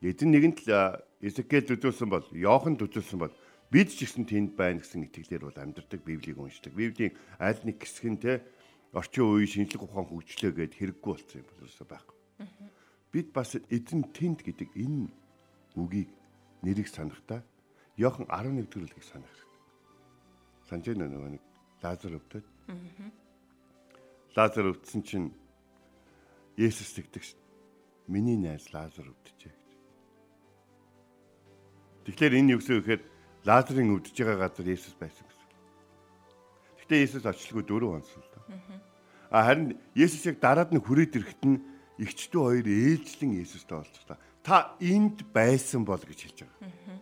эзэн 0.00 0.32
нэгэнт 0.32 0.68
л 0.68 1.00
Эзекиэл 1.20 1.76
үзүүлсэн 1.76 2.08
бол 2.08 2.24
Йохан 2.32 2.80
үзүүлсэн 2.80 3.20
бол 3.20 3.32
бид 3.70 3.88
ч 3.94 4.02
гэсэн 4.02 4.26
тэнд 4.26 4.58
байна 4.58 4.82
гэсэн 4.82 5.06
итгэлээр 5.06 5.46
бол 5.46 5.58
амьдардаг 5.62 6.02
Библийг 6.02 6.38
уншдаг. 6.42 6.74
Библийн 6.74 7.14
аль 7.38 7.62
нэг 7.62 7.78
хэсэг 7.78 8.06
нь 8.10 8.18
те 8.18 8.42
орчин 8.90 9.30
үеийн 9.30 9.70
шинжлэх 9.70 9.86
ухаан 9.86 10.10
хөгжлөө 10.10 10.52
гэд 10.58 10.74
хэрэггүй 10.74 11.10
болсон 11.14 11.38
юм 11.38 11.46
бол 11.46 11.62
ерөөсөй 11.62 11.86
байхгүй. 11.86 12.16
Бид 13.14 13.28
бас 13.30 13.54
эзэн 13.70 14.10
тэнд 14.10 14.42
гэдэг 14.42 14.74
энэ 14.74 15.06
үгийг 15.78 16.10
нэрийг 16.66 16.90
санахдаа 16.90 17.46
Йохан 17.94 18.26
11 18.26 18.66
дэх 18.66 18.74
бүлгийг 18.74 19.06
санах 19.06 19.30
хэрэгтэй. 19.30 19.60
Санаж 20.66 20.86
байна 20.90 21.06
нөгөө 21.14 21.30
нэг 21.38 21.42
Лазар 21.82 22.12
өвдөд. 22.18 22.46
Лазар 24.34 24.66
өвдсөн 24.74 25.02
чинь 25.06 25.28
Есүс 26.58 26.90
тэгдэг 26.96 27.22
шин. 27.22 27.38
Миний 28.10 28.36
найз 28.36 28.72
Лазар 28.74 29.06
өвдөжээ 29.06 29.52
гэж. 29.54 29.70
Тэгэхээр 32.08 32.38
энэ 32.40 32.52
юу 32.56 32.60
гэсэн 32.60 32.74
вэ 32.74 32.82
гэхээр 32.82 33.02
Лазарын 33.44 33.94
өвдөж 33.96 34.16
байгаа 34.16 34.48
газар 34.48 34.66
Есүс 34.68 34.94
байсан 35.00 35.24
гэсэн. 35.24 35.48
Гэтэ 36.84 36.94
Есүс 37.04 37.24
очлгүй 37.24 37.64
дөрөв 37.64 37.96
онсон 38.00 38.20
л 38.20 38.30
доо. 38.36 38.44
А 39.32 39.48
харин 39.48 39.78
Есүс 39.96 40.28
яг 40.28 40.40
дараад 40.42 40.74
нь 40.74 40.82
хүрээд 40.82 41.16
ирэхэд 41.16 41.42
нь 41.48 41.62
эгчдүү 42.00 42.42
хоёр 42.44 42.66
ээлжлэн 42.68 43.40
Есүстэй 43.40 43.76
олцлоо 43.80 44.18
та 44.42 44.76
энд 44.80 45.24
байсан 45.32 45.84
бол 45.84 46.00
гэж 46.00 46.20
хэлж 46.24 46.38
байгаа. 46.44 46.98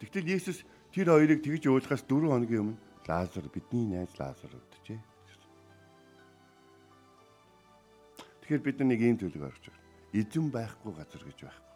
Тэгтэл 0.00 0.32
Есүс 0.38 0.62
тэр 0.94 1.10
хоёрыг 1.12 1.42
тэгж 1.42 1.66
уулахаас 1.66 2.02
4 2.06 2.30
хоногийн 2.30 2.74
өмнө 2.74 2.78
Лазар 3.06 3.46
бидний 3.50 3.86
найз 3.90 4.14
Лазар 4.18 4.54
өдөжээ. 4.54 5.00
Тэгэхээр 8.46 8.62
бид 8.62 8.78
нэг 8.86 9.00
ийм 9.02 9.18
төлөв 9.18 9.50
орж 9.50 9.62
байгаа. 9.66 9.82
Эзэн 10.14 10.46
байхгүй 10.50 10.92
газар 10.94 11.22
гэж 11.26 11.38
байхгүй. 11.42 11.69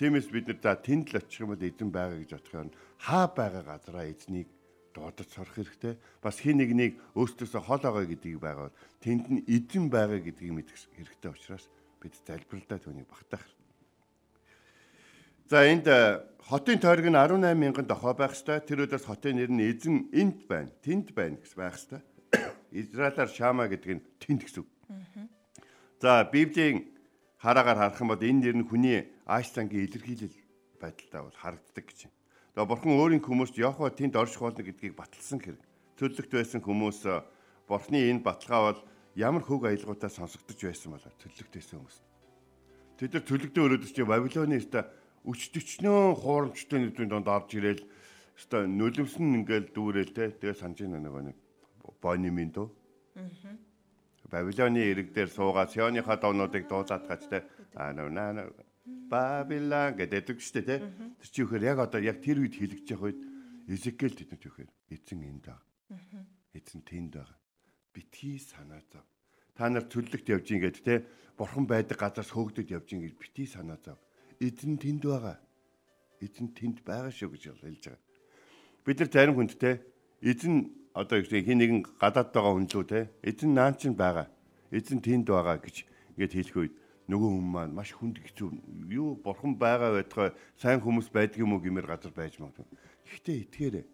Тиймээс 0.00 0.32
бид 0.32 0.48
нар 0.48 0.56
за 0.64 0.80
тэнд 0.80 1.12
л 1.12 1.20
очих 1.20 1.44
юм 1.44 1.52
бол 1.52 1.60
эзэн 1.60 1.92
байгаа 1.92 2.24
гэж 2.24 2.32
бодох 2.32 2.54
юм. 2.56 2.72
Хаа 3.04 3.28
байгаа 3.28 3.64
газараа 3.68 4.08
эзнийг 4.08 4.48
дуудаж 4.96 5.28
сорох 5.28 5.52
хэрэгтэй. 5.60 6.00
Бас 6.24 6.40
хин 6.40 6.56
нэгнийг 6.56 6.96
өөртөөсөө 7.12 7.60
хол 7.60 7.84
байгаа 7.84 8.08
гэдгийг 8.08 8.40
байгаад 8.40 8.72
тэнд 9.04 9.24
нь 9.28 9.44
эзэн 9.44 9.92
байгаа 9.92 10.24
гэдгийг 10.24 10.56
мэдэх 10.56 10.88
хэрэгтэй 10.96 11.28
учраас 11.28 11.68
бид 12.00 12.16
залбиралдаа 12.24 12.80
түүнийг 12.80 13.12
багтаах. 13.12 13.44
За 15.52 15.68
энд 15.68 15.84
э, 15.84 16.24
хотын 16.48 16.80
тойрог 16.80 17.04
нь 17.04 17.20
18 17.20 17.52
мянган 17.60 17.84
дохой 17.84 18.16
байх 18.16 18.32
ёстой. 18.32 18.64
Тэр 18.64 18.88
өдөөс 18.88 19.04
хотын 19.04 19.36
нэр 19.36 19.52
нь 19.52 19.68
эзэн 19.68 20.08
энд 20.16 20.48
байна, 20.48 20.72
тэнд 20.80 21.12
байна 21.12 21.36
гэж 21.36 21.52
байх 21.60 21.76
ёстой. 21.76 22.00
Израилаар 22.72 23.28
Шама 23.28 23.68
гэдэг 23.68 24.00
нь 24.00 24.04
тэнд 24.16 24.48
гэсэн. 24.48 24.64
За 26.00 26.24
Библийн 26.24 26.88
хараагаар 27.40 27.78
харах 27.80 28.00
юм 28.00 28.12
бол 28.12 28.20
энэ 28.20 28.40
нэр 28.44 28.56
нь 28.60 28.68
хүний 28.68 29.08
ааш 29.24 29.56
зангийн 29.56 29.88
илэрхийлэл 29.88 30.36
байдалтай 30.76 31.20
бол 31.24 31.36
харагддаг 31.40 31.84
гэж 31.88 31.98
байна. 32.04 32.16
Тэгээ 32.52 32.68
бурхан 32.68 32.92
өөрийн 33.00 33.24
хүмүүст 33.24 33.56
Яхва 33.56 33.88
тэнд 33.88 34.14
орших 34.20 34.44
болно 34.44 34.60
гэдгийг 34.60 34.92
баталсан 34.92 35.40
хэрэг. 35.40 35.64
Төлөвлөгт 35.96 36.32
байсан 36.36 36.60
хүмүүс 36.60 37.00
бурхны 37.64 37.98
энэ 38.12 38.20
баталгаа 38.20 38.60
бол 38.68 38.80
ямар 39.16 39.40
хөг 39.40 39.64
аялгуудаа 39.72 40.12
сонсогдож 40.12 40.60
байсан 40.60 40.92
болоо 40.92 41.12
төлөвлөгтэйсэн 41.16 41.76
хүмүүс. 41.80 41.98
Тэд 43.00 43.10
нар 43.16 43.24
төлөвлөгтөө 43.24 43.64
өрөөдөж 43.64 43.90
чи 43.96 44.04
Бабилоны 44.04 44.60
өстө 44.60 44.80
өчтөчнөө 45.24 46.00
хуурамчтай 46.20 46.78
нүдийн 46.80 47.08
донд 47.08 47.28
орж 47.28 47.56
ирээл 47.56 47.84
өстө 48.36 48.68
нөлөмсөн 48.68 49.40
ингээл 49.40 49.72
дүүрэл 49.72 50.12
те 50.12 50.28
тэгээ 50.36 50.60
санаж 50.60 50.84
нөгөө 50.84 51.22
нэг 51.32 51.36
бонимын 52.04 52.52
дөө. 52.52 52.68
Аа. 53.16 53.69
Бабилоны 54.30 54.80
ирэг 54.80 55.12
дээр 55.12 55.28
суугаад 55.28 55.74
Сионыхаа 55.74 56.16
довнуудыг 56.16 56.64
дуулаад 56.70 57.04
гаж 57.10 57.22
те 57.26 57.38
аа 57.74 57.92
наа 57.92 58.50
Бабилон 59.10 59.98
гэдэг 59.98 60.38
үгштэй 60.38 60.62
те. 60.62 60.76
Тэр 61.18 61.28
чи 61.30 61.42
ихээр 61.42 61.62
яг 61.74 61.78
одоо 61.82 62.00
яг 62.00 62.22
тэр 62.22 62.40
үед 62.40 62.54
хэлэгдэж 62.54 62.88
явах 62.94 63.10
үед 63.10 63.20
Эзекиэл 63.66 64.14
тэдэнд 64.14 64.46
ихээр 64.46 64.70
эзэн 64.94 65.20
энд 65.26 65.44
байгаа. 65.50 66.24
Эзэн 66.54 66.82
тэнд 66.86 67.14
байгаа 67.18 67.40
битгий 67.92 68.38
санаа 68.38 68.80
зов. 68.92 69.04
Та 69.54 69.68
нар 69.68 69.84
төлөлт 69.84 70.26
явж 70.30 70.46
ингээд 70.50 70.78
те 70.84 71.04
бурхан 71.36 71.66
байдаг 71.66 71.98
газраас 71.98 72.30
хөөгдөд 72.30 72.70
явж 72.70 72.88
ингээд 72.94 73.18
битгий 73.18 73.46
санаа 73.46 73.78
зов. 73.82 73.98
эзэн 74.40 74.78
тэнд 74.78 75.04
байгаа. 75.04 75.38
Эзэн 76.20 76.54
тэнд 76.54 76.80
байгаа 76.86 77.10
шүү 77.10 77.30
гэж 77.34 77.42
хэлж 77.60 77.84
байгаа. 77.90 78.02
Бид 78.84 78.98
нар 78.98 79.10
зарим 79.10 79.34
хүнд 79.36 79.58
те 79.58 79.82
эзэн 80.20 80.70
одоо 80.94 81.22
хин 81.22 81.58
нэгэн 81.58 81.80
гадаад 82.00 82.32
байгаа 82.32 82.52
хүн 82.54 82.68
лүү 82.68 82.84
те 82.84 83.08
эзэн 83.24 83.54
наан 83.54 83.74
чинь 83.74 83.96
байгаа. 83.96 84.28
Эзэн 84.70 85.00
тэнд 85.00 85.26
байгаа 85.28 85.58
гэж 85.58 85.86
ингээд 86.16 86.34
хэлэх 86.36 86.56
үед 86.56 86.74
нөгөө 87.10 87.30
хүн 87.30 87.48
маань 87.50 87.74
маш 87.74 87.90
хүнд 87.96 88.22
хэцүү 88.22 88.48
юу 88.92 89.18
бурхан 89.18 89.58
байгаа 89.58 89.98
байтугай 89.98 90.30
сайн 90.60 90.78
хүмүүс 90.84 91.10
байдаг 91.10 91.40
юм 91.42 91.56
уу 91.56 91.64
гэмээр 91.64 91.88
газар 91.88 92.12
байж 92.14 92.38
магадгүй. 92.38 92.66
Гэхдээ 93.10 93.36
итгээрэй. 93.48 93.86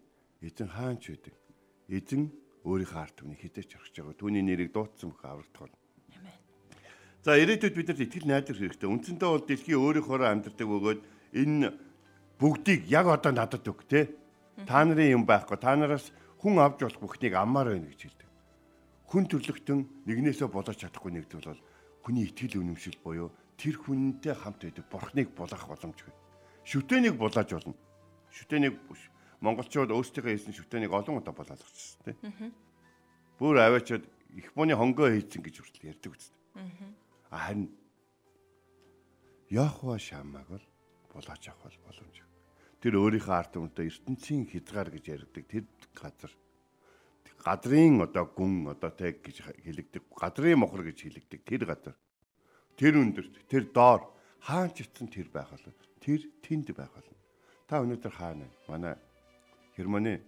Эзэн 0.45 0.69
хаанч 0.69 1.03
байдаг. 1.09 1.35
Эзэн 1.89 2.29
өөрийнхөө 2.67 3.01
арт 3.01 3.15
түмний 3.17 3.39
хідэж 3.39 3.79
орхиж 3.79 3.95
байгаа. 3.97 4.19
Түүний 4.21 4.43
нэрийг 4.45 4.69
дуудсан 4.75 5.09
бүх 5.15 5.23
аврагдах 5.25 5.65
бол. 5.65 5.75
За 7.25 7.35
ирээдүйд 7.39 7.73
бид 7.73 7.87
нарт 7.89 8.03
итгэл 8.05 8.27
найдвар 8.29 8.57
хэрэгтэй. 8.59 8.89
Үндсэндээ 8.91 9.29
бол 9.31 9.45
дэлхий 9.47 9.77
өөрийнхөө 9.79 10.27
амьдардаг 10.27 10.67
бөгөөд 10.67 11.01
энэ 11.41 11.67
бүгдийг 12.37 12.81
яг 12.91 13.07
одоо 13.09 13.31
надад 13.33 13.65
өг 13.65 13.81
те. 13.89 14.13
Та 14.65 14.81
нарын 14.81 15.21
юм 15.21 15.23
байхгүй. 15.27 15.57
Та 15.61 15.75
нараас 15.77 16.09
хүн 16.41 16.57
авч 16.57 16.81
болох 16.81 17.01
бүхнийг 17.01 17.37
аммаар 17.37 17.77
байна 17.77 17.91
гэж 17.93 18.01
хэлдэг. 18.09 18.29
Хүн 19.05 19.23
төрлөختөн 19.29 19.79
нэгнээсээ 20.09 20.49
болооч 20.49 20.81
чадахгүй 20.81 21.11
нэг 21.13 21.29
зүйл 21.29 21.53
бол 21.53 21.61
хүний 22.01 22.25
итгэл 22.25 22.63
үнэмшил 22.65 22.97
буюу 23.05 23.29
тэр 23.59 23.75
хүнтэй 23.77 24.33
хамт 24.33 24.65
байдаг 24.65 24.85
бурхныг 24.89 25.29
булаах 25.37 25.65
боломжгүй. 25.69 26.13
Шүтээнийг 26.65 27.15
булааж 27.15 27.49
болно. 27.53 27.75
Шүтээнийг 28.33 28.75
монголчууд 29.41 29.93
өөрсдийнхөө 29.93 30.33
хийсэн 30.33 30.57
шүтээнийг 30.57 30.91
олон 30.91 31.21
удаа 31.21 31.33
булаалгачихсан 31.33 32.01
тийм. 32.03 32.53
Бүр 33.37 33.61
аваачаад 33.61 34.03
их 34.33 34.49
бууны 34.57 34.73
хонгоо 34.73 35.13
хийцэн 35.13 35.45
гэж 35.45 35.61
хүртэл 35.61 35.93
ярьдаг 35.93 36.11
үстэй. 36.17 36.37
Харин 37.29 37.69
Яхва 39.49 39.97
шамаг 39.99 40.47
бол 40.49 40.65
булаач 41.13 41.47
авах 41.47 41.71
бол 41.71 41.79
боломж. 41.87 42.26
Тэр 42.77 43.01
өөрийнхөө 43.01 43.33
ард 43.33 43.51
түмэнтэй 43.57 43.89
ертөнцийн 43.89 44.45
хязгаар 44.53 44.89
гэж 44.93 45.05
ярьдаг 45.09 45.45
тэр 45.49 45.65
газар. 45.97 46.31
Гадрын 47.41 48.05
одоо 48.05 48.29
гүн 48.29 48.69
одоо 48.69 48.93
тэг 48.93 49.25
гэж 49.25 49.49
хэлэгдэг 49.65 50.03
гадрын 50.13 50.61
мохор 50.61 50.85
гэж 50.85 51.09
хэлэгдэг 51.09 51.41
тэр 51.41 51.65
газар. 51.65 51.95
Тэр 52.77 53.01
өндөрт 53.01 53.49
тэр 53.49 53.73
доор 53.73 54.05
хаан 54.45 54.69
ч 54.77 54.85
ицсэн 54.85 55.09
тэр 55.09 55.33
байх 55.33 55.49
болно. 55.49 55.73
Тэр 55.97 56.21
тэнд 56.45 56.69
байх 56.77 56.93
болно. 56.93 57.17
Та 57.65 57.81
өнөөдөр 57.81 58.13
хаана? 58.13 58.45
Манай 58.69 58.93
Германы 59.73 60.21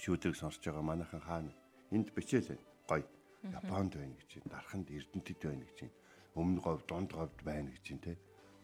шүүдрийг 0.00 0.32
сонсож 0.32 0.64
байгаа 0.64 0.80
манайхан 0.80 1.20
хаана? 1.20 1.52
Энд 1.92 2.08
бичээлээ 2.16 2.88
гой. 2.88 3.04
Японд 3.52 4.00
байна 4.00 4.16
гэж 4.16 4.28
чинь 4.32 4.48
дарханд 4.48 4.88
Эрдэнэтэд 4.88 5.40
байна 5.44 5.64
гэж 5.68 5.76
чинь 5.76 5.94
өмнө 6.40 6.60
говь 6.64 6.82
дунд 6.88 7.12
говьд 7.12 7.38
байна 7.44 7.68
гэж 7.68 7.82
чинь 7.84 8.00
те. 8.00 8.16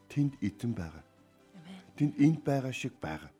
Тэнд 0.09 0.41
эзэн 0.41 0.73
байгаа 0.73 1.05
тэнд 1.97 2.15
энд 2.19 2.41
байгаа 2.45 2.73
шиг 2.73 2.95
байгаа. 3.01 3.31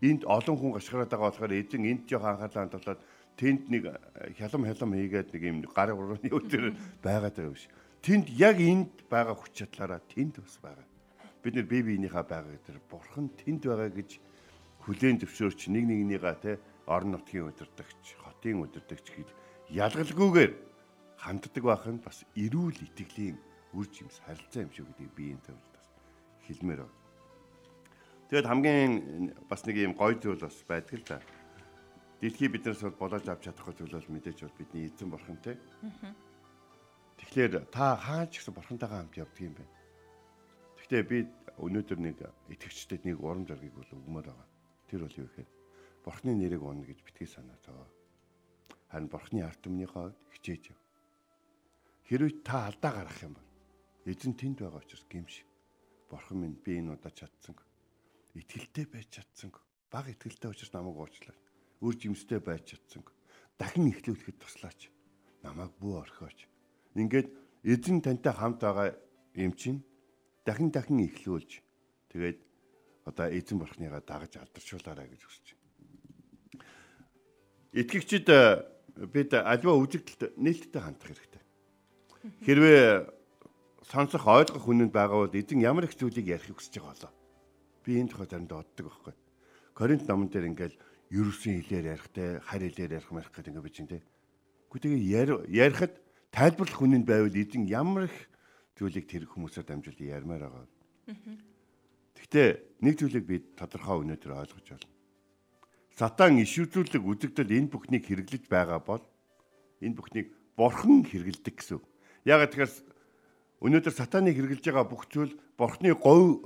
Энд 0.00 0.24
олон 0.24 0.56
хүн 0.56 0.72
гашгараад 0.76 1.10
байгаа 1.10 1.28
болохоор 1.30 1.52
эзэн 1.52 1.84
энд 1.84 2.02
жоох 2.08 2.24
анхаарлаа 2.24 2.62
хандуулаад 2.64 3.00
тэнд 3.36 3.62
нэг 3.68 3.82
хялам 4.38 4.62
хялам 4.64 4.90
хийгээд 4.96 5.28
нэг 5.32 5.42
юм 5.42 5.58
гар 5.68 5.92
урууны 5.92 6.28
өдөр 6.28 6.76
байгаад 7.04 7.36
байгаа 7.36 7.54
биш. 7.54 7.68
Тэнд 8.00 8.26
яг 8.32 8.56
энд 8.60 8.92
байгаа 9.08 9.36
хүч 9.36 9.52
чадлаараа 9.64 10.00
тэнд 10.08 10.40
бас 10.40 10.56
байгаа. 10.60 10.86
Бид 11.42 11.54
нэр 11.54 11.68
бие 11.68 11.84
биенийхээ 11.84 12.24
байгаа 12.24 12.52
гэдэг 12.56 12.84
бурхан 12.88 13.28
тэнд 13.36 13.62
байгаа 13.64 13.92
гэж 13.92 14.10
хүлээн 14.84 15.20
зөвшөөрч 15.20 15.68
нэг 15.68 15.84
нэгнийгаа 15.84 16.36
те 16.40 16.56
орон 16.88 17.12
нутгийн 17.12 17.52
удирдагч, 17.52 18.16
хотын 18.24 18.64
удирдагч 18.64 19.06
гэж 19.12 19.28
ялгалгүйгээр 19.68 20.52
ханддаг 21.20 21.64
байх 21.64 21.84
нь 21.86 22.00
бас 22.00 22.24
эрүүл 22.34 22.80
итгэлийн 22.88 23.36
үр 23.76 23.86
жимс 23.92 24.18
харилцаа 24.24 24.64
юм 24.64 24.72
шүү 24.72 24.88
гэдгийг 24.88 25.12
би 25.14 25.24
энэ 25.36 25.44
төвд 25.44 25.68
бас 25.76 25.86
хэлмээр 26.48 26.80
байна. 26.82 26.99
Тэгэд 28.30 28.46
хамгийн 28.46 28.92
бас 29.50 29.66
нэг 29.66 29.76
юм 29.82 29.98
гоё 29.98 30.14
зүйл 30.14 30.38
бас 30.38 30.54
байдаг 30.62 31.02
л 31.02 31.06
да. 31.10 31.18
Дэлхий 32.22 32.46
биднээс 32.46 32.86
бол 32.86 33.10
болоож 33.10 33.26
авч 33.26 33.50
чадахгүй 33.50 33.74
зүйл 33.74 33.98
бол 33.98 34.14
мэдээж 34.14 34.46
бол 34.46 34.54
бидний 34.54 34.86
эзэн 34.86 35.10
бурхантай. 35.10 35.58
Тэгэхээр 37.18 37.66
та 37.74 37.98
хаач 37.98 38.38
гэсэн 38.38 38.54
бурхантайгаа 38.54 39.02
хамт 39.02 39.18
явдаг 39.18 39.42
юм 39.42 39.54
байна. 39.58 39.74
Гэхдээ 40.78 41.02
би 41.10 41.18
өнөөдөр 41.58 41.98
нэг 41.98 42.22
итгэгчдэд 42.54 43.02
нэг 43.02 43.18
урам 43.18 43.50
зориг 43.50 43.74
бол 43.74 43.90
өгмөр 43.98 44.30
байгаа. 44.30 44.48
Тэр 44.86 45.10
бол 45.10 45.18
юу 45.18 45.26
гэхээр 45.26 45.50
Бурхны 46.06 46.32
нэрийг 46.32 46.62
унна 46.62 46.86
гэж 46.86 47.02
битгий 47.02 47.26
санаа 47.26 47.58
зовоо. 47.66 47.90
Харин 48.94 49.10
Бурхны 49.10 49.42
арт 49.42 49.58
түмнийхөө 49.60 50.06
хичээж 50.38 50.70
яв. 50.70 50.78
Хэрвээ 52.08 52.46
та 52.46 52.70
алдаа 52.70 52.92
гарах 52.94 53.18
юм 53.26 53.34
бол 53.34 53.48
эзэн 54.06 54.38
тэнд 54.38 54.62
байгаа 54.62 54.80
учраас 54.80 55.04
гимш. 55.10 55.44
Бурхан 56.08 56.38
минь 56.40 56.56
би 56.56 56.78
энэ 56.78 56.94
удаа 56.96 57.12
чадсанг. 57.12 57.60
Итгэлтэй 58.34 58.86
байж 58.86 59.08
чадсанг. 59.10 59.58
Баг 59.90 60.06
итгэлтэй 60.08 60.50
учраас 60.50 60.72
намайг 60.72 60.96
уучлаа. 60.96 61.36
Үр 61.82 61.94
жимстэй 61.98 62.38
байж 62.38 62.76
чадсанг. 62.76 63.10
Дахин 63.58 63.90
ихлүүлэхэд 63.90 64.38
туслаач. 64.38 64.90
Намайг 65.42 65.74
бүү 65.82 65.94
орхиоч. 65.98 66.46
Ингээд 66.94 67.28
эзэн 67.66 68.00
тантай 68.00 68.32
хамт 68.32 68.62
байгаа 68.62 68.94
юм 69.34 69.52
чинь 69.52 69.82
дахин 70.46 70.70
дахин 70.70 71.02
ихлүүлж 71.04 71.60
тэгээд 72.14 72.38
одоо 73.04 73.26
эзэн 73.28 73.58
бурхныгаа 73.58 74.00
дагаж 74.00 74.38
алдаршуулаарай 74.38 75.08
гэж 75.10 75.22
хүсэж 75.26 75.46
байна. 75.54 76.64
Итгэгчид 77.72 78.28
э, 78.30 78.66
бид 79.10 79.30
альва 79.34 79.78
үзэгдэлд 79.78 80.38
нээлттэй 80.38 80.82
хандах 80.82 81.06
хэрэгтэй. 81.06 81.42
Хэрвээ 82.46 82.84
сонсох 83.86 84.26
ойлгох 84.26 84.64
хүнэнд 84.64 84.92
байгаа 84.92 85.26
бол 85.26 85.34
эзэн 85.34 85.60
ямар 85.62 85.86
их 85.86 85.94
зүйлийг 85.94 86.26
ярих 86.26 86.56
хүсэж 86.56 86.78
байгаа 86.78 86.94
болоо. 86.94 87.12
Би 87.90 87.98
энэ 87.98 88.14
тухай 88.14 88.30
заримдаа 88.30 88.62
боддог 88.62 88.86
байхгүй. 88.86 89.14
Коринт 89.74 90.06
номон 90.06 90.30
дээр 90.30 90.46
ингээл 90.54 90.78
ерөөсөн 91.10 91.58
хэлээр 91.58 91.86
ярихтай, 91.98 92.38
харь 92.38 92.70
хэлээр 92.70 93.02
ярих 93.02 93.10
мэрх 93.10 93.34
гэдэг 93.34 93.50
ингээ 93.50 93.66
бичэн 93.66 93.90
тэ. 93.90 94.06
Гэхдээ 94.70 95.50
ярихад 95.50 95.98
тайлбарлах 96.30 96.78
хүнэнд 96.78 97.02
байвал 97.02 97.34
эзэн 97.34 97.66
ямар 97.66 98.06
их 98.06 98.30
зүйлийг 98.78 99.10
тэр 99.10 99.26
хүмүүсээр 99.26 99.66
дамжуул 99.66 99.98
ярмаар 100.06 100.46
байгаа. 100.46 100.70
Гэхдээ 102.14 102.48
нэг 102.78 102.94
зүйлийг 102.94 103.26
би 103.26 103.42
тодорхой 103.58 104.06
өнөөдөр 104.06 104.38
ойлгож 104.38 104.66
байна. 104.70 104.86
Сатан 105.98 106.38
ишүүлэг 106.46 107.02
үзэгдэл 107.02 107.50
энэ 107.58 107.74
бүхнийг 107.74 108.06
хэрэглэж 108.06 108.46
байгаа 108.46 108.78
бол 108.78 109.02
энэ 109.82 109.98
бүхнийг 109.98 110.30
борхон 110.54 111.02
хэрэгэлдэг 111.10 111.58
гэсэн. 111.58 111.82
Яг 112.22 112.46
тэгэхээр 112.54 112.70
өнөөдөр 113.60 113.94
сатаныг 113.94 114.36
хэрэглэж 114.36 114.64
байгаа 114.64 114.86
бүх 114.88 115.04
зүйл 115.12 115.36
бурхны 115.56 115.92
говь 115.92 116.40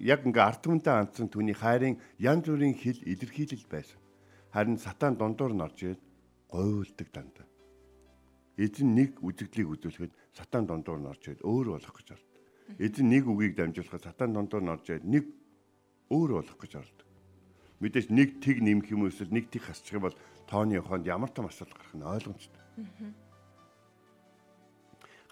яг 0.00 0.20
ингээ 0.24 0.44
ард 0.44 0.60
түмэнтэй 0.64 0.94
андсан 0.96 1.28
түүний 1.28 1.56
хайрын 1.56 2.00
янз 2.16 2.48
бүрийн 2.48 2.76
хил 2.76 3.00
илэрхийлэл 3.04 3.68
байсан. 3.68 4.00
Харин 4.52 4.80
сатан 4.80 5.16
дундуур 5.20 5.52
нь 5.52 5.64
орж 5.64 5.78
ирээд 5.84 6.00
говьлдаг 6.48 7.08
дандаа. 7.12 7.46
Эзэн 8.56 8.96
нэг 8.96 9.20
үзэгдлийг 9.20 9.68
үзүүлэхэд 9.76 10.12
сатан 10.32 10.64
дундуур 10.64 11.00
нь 11.00 11.08
орж 11.08 11.22
ирээд 11.28 11.44
өөр 11.44 11.76
болох 11.76 11.94
гэж 11.96 12.08
байна. 12.16 12.32
Эзэн 12.80 13.08
нэг 13.08 13.24
үгийг 13.28 13.56
дамжуулахад 13.56 14.04
сатан 14.04 14.32
дондор 14.32 14.62
нь 14.64 14.72
орж 14.72 14.86
ирээд 14.88 15.04
нэг 15.04 15.24
өөр 16.08 16.30
болох 16.40 16.58
гэж 16.60 16.72
ордог. 16.80 17.08
Мэдээж 17.80 18.08
нэг 18.08 18.40
тэг 18.40 18.62
нэмэх 18.62 18.88
юм 18.92 19.08
эсвэл 19.08 19.32
нэг 19.32 19.50
тэг 19.52 19.68
хасчих 19.68 20.00
юм 20.00 20.08
бол 20.08 20.16
тооны 20.48 20.80
яваханд 20.80 21.08
ямар 21.08 21.28
том 21.28 21.48
асуудал 21.48 21.76
гарах 21.76 21.96
нь 21.96 22.04
ойлгомжтой. 22.04 22.62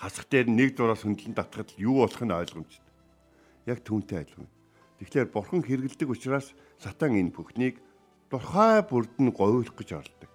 Хасах 0.01 0.33
дээр 0.33 0.49
нэг 0.49 0.81
зураас 0.81 1.05
хөндлөн 1.05 1.37
татхад 1.37 1.77
юу 1.77 2.01
болох 2.01 2.25
нь 2.25 2.33
ойлгомжтой. 2.33 2.89
Яг 3.69 3.85
түүнтэй 3.85 4.25
адилхан. 4.25 4.49
Тэгэхээр 4.97 5.29
бурхан 5.29 5.61
хэрэгэлдэг 5.61 6.09
учраас 6.09 6.57
сатан 6.81 7.21
энэ 7.21 7.37
бүхнийг 7.37 7.85
дурхай 8.33 8.81
бүрдэн 8.81 9.29
говьлох 9.29 9.77
гэж 9.77 10.01
оролдог. 10.01 10.31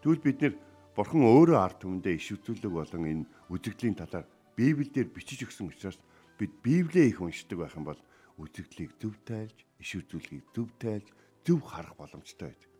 Тэгвэл 0.00 0.24
бид 0.24 0.38
нэр 0.40 0.54
бурхан 0.96 1.20
өөрөө 1.20 1.58
ард 1.60 1.84
түмэндээ 1.84 2.16
иш 2.16 2.32
үзүүлэг 2.32 2.72
болон 2.72 3.04
энэ 3.04 3.28
үзэгдлийн 3.52 4.00
талаар 4.00 4.24
Библиэлд 4.56 5.12
бичиж 5.12 5.44
өгсөн 5.44 5.68
учраас 5.68 6.00
бид 6.40 6.56
Библийг 6.64 7.12
их 7.12 7.20
уншдаг 7.20 7.60
байх 7.60 7.76
юм 7.76 7.84
бол 7.92 8.00
үзэгдлийг 8.40 8.96
зөв 8.96 9.20
тайлж, 9.28 9.56
иш 9.76 9.90
үзүүлгийг 10.00 10.48
зөв 10.56 10.72
тайлж, 10.80 11.12
зөв 11.44 11.60
харах 11.60 11.92
боломжтой 12.00 12.56
байдаг. 12.56 12.70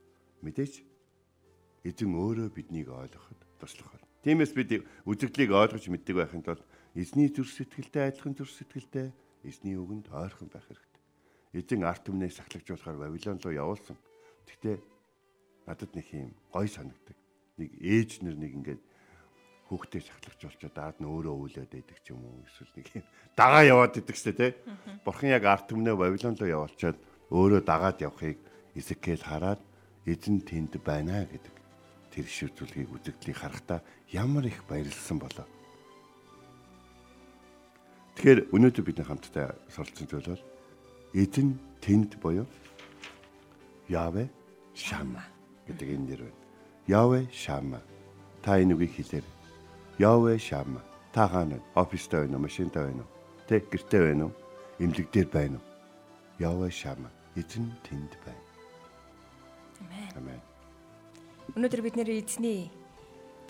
Мэдээж 0.40 0.74
эзэн 1.85 2.16
өөрөө 2.16 2.48
биднийг 2.48 2.88
ойлгоход 2.88 3.40
туслах 3.61 3.92
бол. 3.92 4.10
Тиймээс 4.20 4.52
бид 4.52 4.85
үзэгдлийг 5.09 5.50
ойлгож 5.56 5.88
мэддэг 5.88 6.16
байхын 6.16 6.44
тулд 6.44 6.61
эзний 6.92 7.33
зүрх 7.33 7.48
сэтгэлтэй 7.56 8.12
адилхан 8.12 8.37
зүрх 8.37 8.52
сэтгэлтэй 8.52 9.09
эзний 9.48 9.80
үгэнд 9.80 10.12
ойрхон 10.12 10.52
байх 10.52 10.66
хэрэгтэй. 10.68 11.00
Эзэн 11.56 11.88
арт 11.88 12.04
түмнээ 12.04 12.28
сахлагжуулахаар 12.28 13.00
Вавилон 13.00 13.40
руу 13.40 13.54
явуулсан. 13.56 13.96
Гэхдээ 14.44 14.76
надад 15.64 15.90
нэг 15.96 16.06
юм 16.12 16.37
гой 16.52 16.68
санагдаг. 16.68 17.16
Нэг 17.56 17.70
ээж 17.80 18.20
нэр 18.20 18.37
нэг 18.37 18.52
ингээд 18.61 18.83
хүүхдээ 19.72 20.02
шахлагч 20.04 20.40
болчоо 20.44 20.70
даад 20.74 20.96
нь 21.00 21.09
өөрөө 21.09 21.35
өвлөөд 21.40 21.70
байдаг 21.72 21.98
ч 22.04 22.12
юм 22.12 22.20
уу 22.20 22.44
эсвэл 22.44 22.76
нэг 22.76 23.06
дагаа 23.38 23.64
яваад 23.64 23.96
идэг 23.96 24.16
штэ 24.18 24.37
тий. 24.37 24.52
Бурхан 25.00 25.33
яг 25.33 25.48
арт 25.48 25.70
түмнээ 25.70 25.96
Вавилон 25.96 26.37
руу 26.37 26.50
явуулчаад 26.50 26.98
өөрөө 27.33 27.62
дагаад 27.64 27.98
явахыг 28.04 28.38
Изекэл 28.74 29.22
хараад 29.22 29.62
эзэн 30.04 30.42
тэнд 30.42 30.76
байна 30.83 31.24
гэдэг 31.24 31.60
тэр 32.11 32.27
шивзүүлгийг 32.27 32.90
үзэгдлийг 32.90 33.38
харахтаа 33.38 33.81
ямар 34.11 34.46
их 34.46 34.62
баярлсан 34.66 35.18
болоо. 35.18 35.46
Тэгэхээр 38.18 38.53
өнөөдөр 38.53 38.85
бид 38.85 39.01
хамтдаа 39.01 39.55
суралцсан 39.70 40.07
зүйл 40.11 40.35
бол 40.35 40.44
Эзэн 41.14 41.59
тэнд 41.81 42.20
буюу 42.20 42.46
Яве 43.88 44.31
Шама 44.75 45.25
гэдэг 45.66 45.88
энэ 45.88 46.07
нэр 46.07 46.20
байна. 46.27 46.40
Яве 46.87 47.20
Шама. 47.33 47.81
Та 48.42 48.61
энэ 48.61 48.75
үгийг 48.75 48.94
хэлээр. 48.94 49.27
Яве 49.99 50.38
Шама. 50.38 50.83
Та 51.12 51.27
хаана 51.27 51.59
офистой 51.75 52.27
байна 52.27 52.37
уу, 52.38 52.46
машинтай 52.46 52.87
байна 52.87 53.03
уу? 53.03 53.11
Тэ 53.49 53.66
гэртээ 53.66 54.03
байна 54.07 54.25
уу? 54.31 54.35
Имлэг 54.79 55.11
дээр 55.11 55.29
байна 55.31 55.59
уу? 55.59 55.66
Яве 56.38 56.70
Шама. 56.70 57.11
Эзэн 57.35 57.66
тэнд 57.83 58.12
байна. 58.23 58.44
Амен. 59.81 60.12
Амен. 60.16 60.50
Өнөөдөр 61.57 61.83
бид 61.83 61.97
нэр 61.99 62.11
эзний 62.15 62.71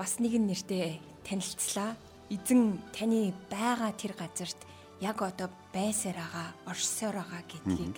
бас 0.00 0.16
нэгэн 0.16 0.48
нэртэй 0.48 1.00
танилцлаа. 1.26 1.96
Эзэн 2.32 2.80
таны 2.96 3.34
байгаа 3.52 3.92
тэр 3.92 4.16
газарт 4.16 4.56
яг 5.04 5.20
одоо 5.20 5.52
байсаар 5.74 6.16
байгаа, 6.16 6.48
оршсоор 6.64 7.20
байгаа 7.20 7.42
гэдгийг 7.44 7.96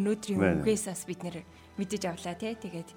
өнөөдрийн 0.00 0.64
үгээс 0.64 0.84
бас 0.88 1.04
бид 1.04 1.20
нэр 1.20 1.36
мэдэж 1.76 2.02
авлаа 2.08 2.34
тий. 2.40 2.56
Тэгээд 2.56 2.90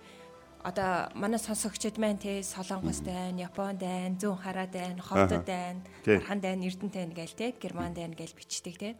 одоо 0.63 1.11
манай 1.19 1.39
сонсогчид 1.39 1.99
маань 1.99 2.21
тий 2.21 2.39
Солонгост 2.43 3.03
байна, 3.03 3.43
Японд 3.43 3.83
байна, 3.83 4.15
Зүүн 4.15 4.39
хараад 4.39 4.71
байна, 4.71 5.03
Ховдод 5.03 5.43
байна, 5.43 5.83
Тий. 6.03 6.15
Архан 6.15 6.39
байна, 6.39 6.63
Эрдэнэт 6.63 6.95
байна 6.95 7.13
гээл 7.13 7.35
тий, 7.35 7.51
Германд 7.59 7.95
байна 7.99 8.15
гээл 8.15 8.37
бичдэг 8.39 8.75
тий. 8.77 8.93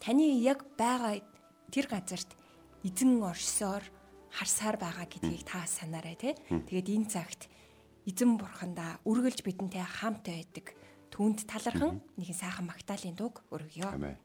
Таны 0.00 0.40
яг 0.40 0.64
байгаа 0.76 1.20
тэр 1.68 1.86
газарт 1.88 2.32
эзэн 2.84 3.22
оршсоор 3.22 3.84
харсаар 4.34 4.76
байгаа 4.76 5.06
гэдгийг 5.06 5.46
та 5.46 5.62
санаарай 5.62 6.18
тий. 6.18 6.34
Тэгээд 6.50 6.90
энэ 6.90 7.06
цагт 7.06 7.46
эзэн 8.02 8.34
бурхандаа 8.34 8.98
үргэлж 9.06 9.46
бидэнтэй 9.46 9.86
хамт 9.86 10.26
байдаг. 10.26 10.74
Түүнд 11.14 11.46
талархан 11.46 12.02
нэгэн 12.18 12.34
сайхан 12.34 12.66
магтаалын 12.66 13.14
дууг 13.14 13.46
өргөё. 13.54 13.86
Амен. 13.94 14.18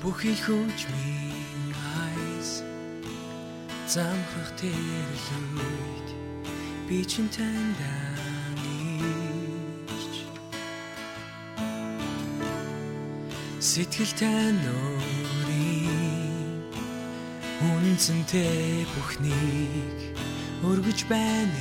Бүхий 0.00 0.32
хөгжмийн 0.32 1.30
айс 1.32 1.39
замхах 3.90 4.50
тэрлүүд 4.60 6.08
би 6.86 6.98
чин 7.10 7.26
таньдаач 7.34 8.20
Сэтгэл 13.58 14.12
тань 14.20 14.66
өөрийн 14.78 16.70
үнцэнтэй 17.66 18.86
бүхнийг 18.94 19.98
өргөж 20.70 21.00
байна 21.10 21.58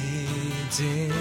эзэн. 0.70 1.12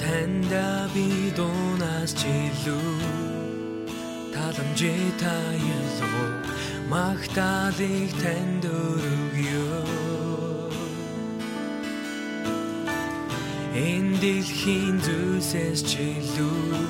Танда 0.00 0.68
би 0.92 1.08
дунаас 1.36 2.12
чилүү 2.20 3.32
таламжээ 4.36 5.04
таялгоо 5.22 6.30
магтаалыг 6.92 8.10
танд 8.22 8.64
өргөё 8.68 9.80
Энэ 13.72 14.16
дэлхийн 14.22 14.96
зүйлсээс 15.04 15.80
чилүү 15.90 16.80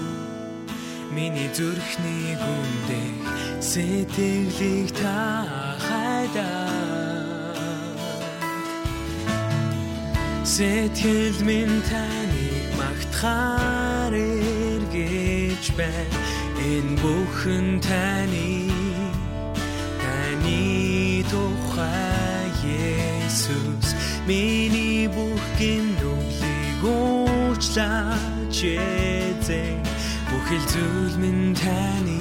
миний 1.15 1.51
зүрхний 1.57 2.35
гүндэх 2.43 3.27
сэтгэлийг 3.71 4.91
та 5.01 5.19
хайдаа 5.87 6.83
Сэтгэл 10.55 11.39
минь 11.49 11.79
таныг 11.89 12.67
магтахаар 12.81 14.13
эргэж 14.19 15.65
байна 15.79 16.19
Энэ 16.75 16.95
бүхэн 17.03 17.67
таны 17.87 18.62
таны 20.43 21.23
тухай 21.31 22.51
Есүс 22.63 23.95
миний 24.27 25.09
бүх 25.09 25.43
гинүглийг 25.59 26.83
уучлаач 26.83 28.59
эзэн. 28.63 29.83
Бүхэл 30.31 30.65
зүйл 30.73 31.17
минь 31.23 31.55
таны 31.55 32.21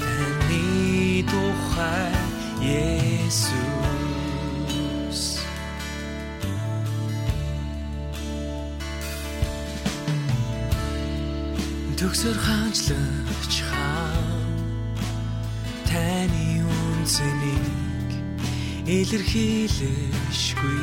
таны 0.00 1.24
тухай 1.28 2.12
Есүс. 2.60 3.60
Төгсөр 11.96 12.36
хаанчлагч 12.44 13.71
үнцнийг 17.12 18.10
илэрхийлэшгүй. 18.86 20.80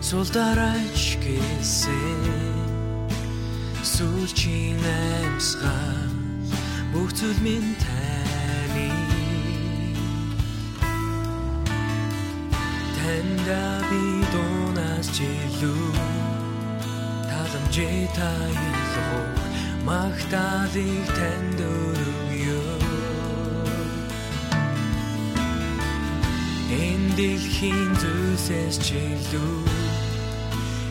Солдараач 0.00 1.18
гэсэн 1.24 2.22
сүлжийн 3.82 4.78
амьсгал 4.78 6.14
бүх 6.92 7.10
зүйл 7.18 7.40
минь 7.42 7.74
таны. 7.82 8.90
Танда 12.94 13.62
би 13.90 14.02
дунаас 14.32 15.08
жилүү 15.18 15.90
таламжээ 17.30 18.06
таялгоо 18.14 19.49
магтаалыг 19.88 21.06
танд 21.18 21.60
өргөё 21.60 22.62
Энэ 26.84 27.10
дэлхийн 27.18 27.90
зүйлсээс 28.00 28.76
чилүү 28.86 29.56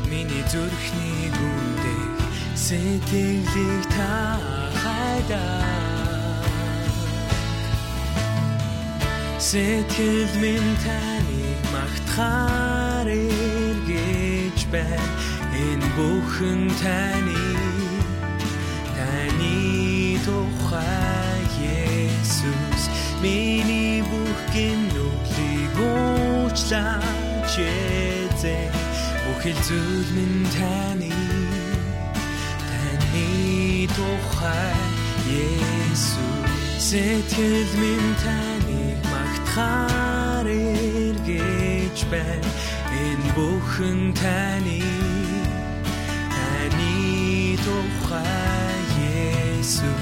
миний 0.09 0.43
зүрхний 0.51 1.25
гүндэх 1.37 2.19
сэтгэлийг 2.65 3.83
та 3.95 4.13
хайдаа 4.81 5.79
Сэтгэл 9.49 10.33
минь 10.41 10.73
таныг 10.83 11.61
магтахаар 11.73 13.07
эргэж 13.07 14.59
байна 14.73 15.09
Энэ 15.65 15.87
бүхэн 15.95 16.61
таны 16.81 17.39
таны 17.41 17.48
тухай 20.29 21.41
Есүс 21.59 22.83
миний 23.23 24.01
бүх 24.09 24.39
гинүглийг 24.53 25.75
уучлаач 25.89 27.53
эзэн. 27.57 28.71
Бүхэл 29.25 29.59
зүйл 29.67 30.09
минь 30.17 30.45
таны 30.55 31.13
таны 32.61 33.27
тухай 33.97 34.77
Есүс. 35.29 36.57
Сэтгэл 36.89 37.71
минь 37.81 38.13
таныг 38.23 38.99
магтахаар 39.13 40.47
эргэж 40.47 41.97
байна. 42.13 42.49
Энэ 43.05 43.29
бүхэн 43.35 44.01
таны 44.21 44.81
таны 46.35 46.95
тухай 47.65 48.79
Есүс 48.99 49.98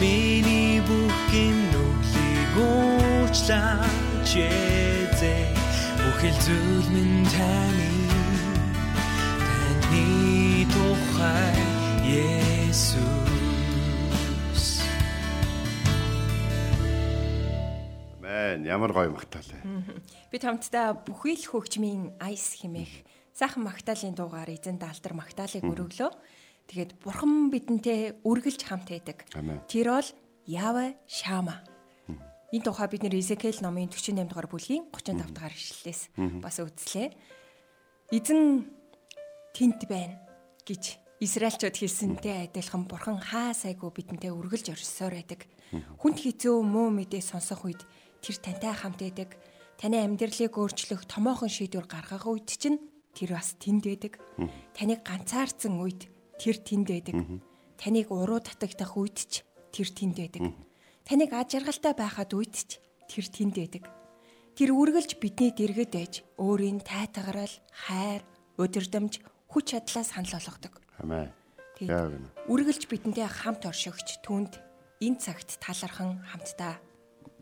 миний 0.00 0.78
бүх 0.86 1.16
гинүглийг 1.34 2.54
уучлаач 2.54 4.30
эзэн 4.38 5.54
бүхэл 5.98 6.38
зүйл 6.46 6.88
минь 6.94 7.26
таны 7.34 7.90
таны 9.90 10.06
тухай 10.70 11.58
Есүс 12.06 13.08
Амен. 18.22 18.62
Ямар 18.64 18.92
гоё 18.94 19.10
магтаал 19.10 19.50
вэ? 19.50 19.58
Бид 20.30 20.42
хамтдаа 20.46 20.94
бүхий 20.94 21.34
л 21.34 21.42
хөгжмийн 21.50 22.14
айс 22.22 22.54
химэх 22.62 23.02
сайхан 23.34 23.66
магтаалын 23.66 24.14
дуугаар 24.14 24.50
эзэн 24.50 24.78
даалдар 24.78 25.14
магтаалыг 25.14 25.62
өргөлөө. 25.62 26.10
Тэгээд 26.68 27.00
бурхан 27.00 27.48
бидэнтэй 27.48 28.20
үргэлж 28.28 28.60
хамт 28.68 28.92
байдаг. 28.92 29.24
Тэр 29.66 29.88
бол 29.88 30.08
Ява 30.44 30.92
Шама. 31.08 31.64
Энэ 32.52 32.64
тухай 32.64 32.88
бид 32.88 33.04
нэр 33.04 33.16
Изекэл 33.16 33.60
номын 33.64 33.88
48 33.88 34.28
дугаар 34.28 34.48
бүлгийн 34.48 34.88
35 34.92 35.32
дугаар 35.32 35.52
ишлэлээс 35.56 36.02
бас 36.44 36.56
үзлээ. 36.60 37.12
Эзэн 38.12 38.68
тэнт 39.52 39.84
байна 39.88 40.16
гэж 40.64 41.00
Израильчууд 41.20 41.76
хэлсэнтэй 41.76 42.48
адилхан 42.48 42.88
бурхан 42.88 43.18
хаа 43.18 43.52
сайгүй 43.52 43.90
бидэнтэй 43.90 44.32
үргэлж 44.32 44.70
оршсоор 44.70 45.18
байдаг. 45.18 45.44
Хүнд 46.00 46.20
хизөө 46.24 46.62
муу 46.62 46.88
мэдээ 46.94 47.20
сонсох 47.20 47.66
үед 47.68 47.82
тэр 48.22 48.36
тантай 48.38 48.72
хамт 48.72 49.02
байдаг. 49.02 49.34
Таны 49.76 49.98
амьдралыг 50.04 50.54
өөрчлөх 50.54 51.04
томоохон 51.10 51.50
шийдвэр 51.50 51.90
гаргах 51.90 52.24
үед 52.24 52.48
чинь 52.48 52.78
тэр 53.18 53.34
бас 53.34 53.58
тэнд 53.58 53.84
байдаг. 53.84 54.22
Таныг 54.72 55.02
ганцаардсан 55.02 55.74
үед 55.74 56.06
тэр 56.38 56.56
тэнд 56.62 56.88
байдаг. 56.88 57.16
Таныг 57.76 58.08
уруу 58.14 58.40
татагдах 58.40 58.94
үед 58.96 59.18
ч 59.18 59.42
тэр 59.74 59.88
тэнд 59.90 60.16
байдаг. 60.16 60.42
Таныг 61.04 61.30
аж 61.34 61.58
аргалтай 61.58 61.94
байхад 61.94 62.30
үед 62.32 62.54
ч 62.54 62.80
тэр 63.10 63.26
тэнд 63.26 63.54
байдаг. 63.58 63.84
Тэр 64.58 64.74
үргэлж 64.74 65.22
бидний 65.22 65.54
дэргэд 65.54 65.92
байж 65.94 66.14
өөрийн 66.34 66.82
тайтгараал, 66.82 67.54
хайр, 67.70 68.22
өдөрдмж, 68.58 69.22
хүч 69.46 69.64
чадлаа 69.70 70.02
санал 70.02 70.34
болгодог. 70.34 70.74
Үнэ. 70.98 71.30
үргэлж 72.50 72.90
бидэндээ 72.90 73.28
хамт 73.30 73.70
оршигч 73.70 74.18
түнд 74.26 74.58
энэ 74.98 75.22
цагт 75.22 75.62
талархан 75.62 76.26
хамтдаа 76.26 76.82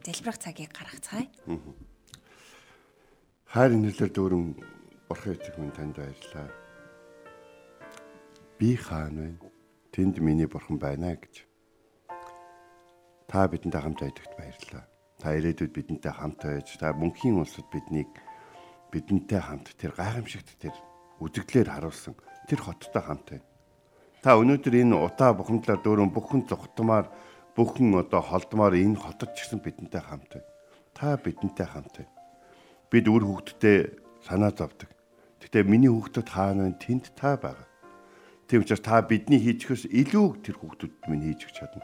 залбирах 0.04 0.36
цагийг 0.36 0.76
гаргацгаая. 0.76 1.26
Хайр 3.48 3.72
инэрлэр 3.80 4.12
дүүрэн 4.12 4.44
бурхан 5.08 5.32
эцэг 5.40 5.56
минь 5.56 5.72
танд 5.72 5.96
баярлалаа. 5.96 6.65
Би 8.56 8.72
хаана 8.72 9.36
вэ? 9.36 9.52
Тэнд 9.92 10.16
миний 10.24 10.48
бурхан 10.48 10.80
байна 10.80 11.12
гэж. 11.12 11.44
Та 13.28 13.44
бидэнтэй 13.52 13.84
хамт 13.84 14.00
байдагт 14.00 14.32
баярлалаа. 14.32 14.88
Та 15.20 15.36
ирээдүйд 15.36 15.76
бидэнтэй 15.76 16.08
хамт 16.08 16.40
байж, 16.40 16.80
та 16.80 16.96
мөнхийн 16.96 17.36
улсад 17.36 17.68
биднийг 17.68 18.08
бидэнтэй 18.88 19.44
хамт 19.44 19.76
тэр 19.76 19.92
гайхамшигт 19.92 20.56
тэр 20.56 20.72
үзэгдлээр 21.20 21.68
харуулсан 21.68 22.16
тэр 22.48 22.60
хоттой 22.64 23.02
хамт 23.04 23.28
байна. 23.28 23.44
Та 24.24 24.40
өнөөдөр 24.40 24.74
энэ 24.88 25.04
утаа 25.04 25.36
бухимдлаар 25.36 25.84
дөрөн 25.84 26.08
бүхэн 26.16 26.48
зүхтмаар 26.48 27.12
бүхэн 27.52 27.92
одоо 27.92 28.24
холдмоор 28.24 28.72
энэ 28.72 28.96
хотод 28.96 29.36
ч 29.36 29.44
гэсэн 29.44 29.60
бидэнтэй 29.60 30.00
хамт 30.00 30.32
байна. 30.32 30.48
Та 30.96 31.20
бидэнтэй 31.20 31.68
хамт 31.68 31.92
байна. 31.92 32.12
Бид 32.88 33.04
үр 33.04 33.20
хөвгтдээ 33.20 33.78
санаа 34.24 34.48
зовдөг. 34.48 34.88
Гэтэ 35.44 35.60
миний 35.60 35.92
хөвгтөд 35.92 36.24
хаана 36.32 36.72
вэ? 36.72 36.80
Тэнд 36.80 37.12
та 37.12 37.36
байгаа. 37.36 37.75
Тийм 38.46 38.62
учраас 38.62 38.78
та 38.78 39.02
бидний 39.02 39.42
хийчихээс 39.42 39.90
илүү 39.90 40.46
тэр 40.46 40.54
хөвгтөд 40.62 41.10
минь 41.10 41.34
хийж 41.34 41.50
өгч 41.50 41.56
чадна. 41.58 41.82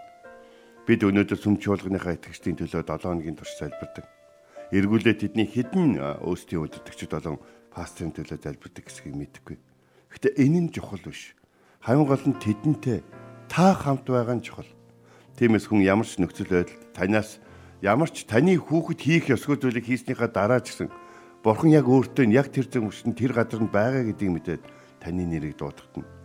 Бид 0.87 1.03
өнөөдөр 1.03 1.35
сүм 1.35 1.59
чуулганыхаа 1.59 2.15
итгэгчдийн 2.15 2.55
төлөө 2.55 2.87
7 2.87 3.03
хоногийн 3.03 3.35
турш 3.35 3.59
залбирдаг. 3.59 4.07
Эргүүлээ 4.71 5.27
тэдний 5.27 5.51
хідэн 5.51 5.99
өөстийн 6.23 6.63
удирдагчид 6.63 7.11
болон 7.11 7.43
пасторын 7.75 8.15
төлөө 8.15 8.39
залбирдаг 8.39 8.85
гэсгийг 8.87 9.19
мэдэхгүй. 9.19 9.59
Гэтэ 10.15 10.39
энэ 10.39 10.71
нь 10.71 10.71
чухал 10.71 11.03
биш. 11.03 11.35
Хамгийн 11.83 12.07
гол 12.07 12.27
нь 12.31 12.39
тэдэнтэй 12.39 13.03
та 13.51 13.75
хамт 13.75 14.07
байгаа 14.07 14.39
нь 14.39 14.47
чухал. 14.47 14.71
Тиймээс 15.35 15.67
хүн 15.67 15.83
ямар 15.83 16.07
ч 16.07 16.23
нөхцөл 16.23 16.47
байдал 16.47 16.79
танаас 16.95 17.43
ямар 17.83 18.07
ч 18.07 18.23
таны 18.23 18.55
хүүхэд 18.55 19.03
хийх 19.03 19.35
ёсгүй 19.35 19.59
зүйлийг 19.59 19.91
хийснийхаа 19.91 20.31
дараа 20.31 20.63
ч 20.63 20.71
гэсэн 20.71 20.95
Бурхан 21.43 21.75
яг 21.75 21.91
өөртөө 21.91 22.31
яг 22.31 22.55
тэр 22.55 22.71
зам 22.71 22.87
өчтөн 22.87 23.19
тэр 23.19 23.35
газар 23.35 23.59
нь 23.59 23.67
байгаа 23.67 24.07
гэдгийг 24.07 24.31
мэдээд 24.31 24.63
таны 25.03 25.27
нэрийг 25.27 25.59
дуудахтана. 25.59 26.22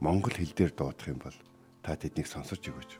Монгол 0.00 0.32
хэл 0.32 0.56
дээр 0.56 0.72
дуудах 0.72 1.12
юм 1.12 1.20
бол 1.20 1.36
та 1.84 1.92
тэднийг 1.92 2.24
сонсож 2.24 2.64
өгөөч. 2.64 2.92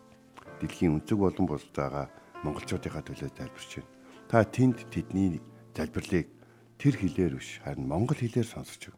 Дэлхийн 0.60 1.00
өнцөг 1.00 1.16
болон 1.16 1.46
бусд 1.48 1.72
байгаа 1.72 2.12
монголчуудынхаа 2.44 3.00
төлөө 3.00 3.32
залбирч 3.32 3.80
байна. 3.80 3.88
Та 4.28 4.44
тэнд 4.44 4.84
тэдний 4.92 5.40
залбирлыг 5.72 6.28
тэр 6.76 6.94
хэлээр 7.00 7.40
биш 7.40 7.64
харин 7.64 7.88
монгол 7.88 8.20
хэлээр 8.20 8.44
сонсож 8.44 8.92
өг. 8.92 8.96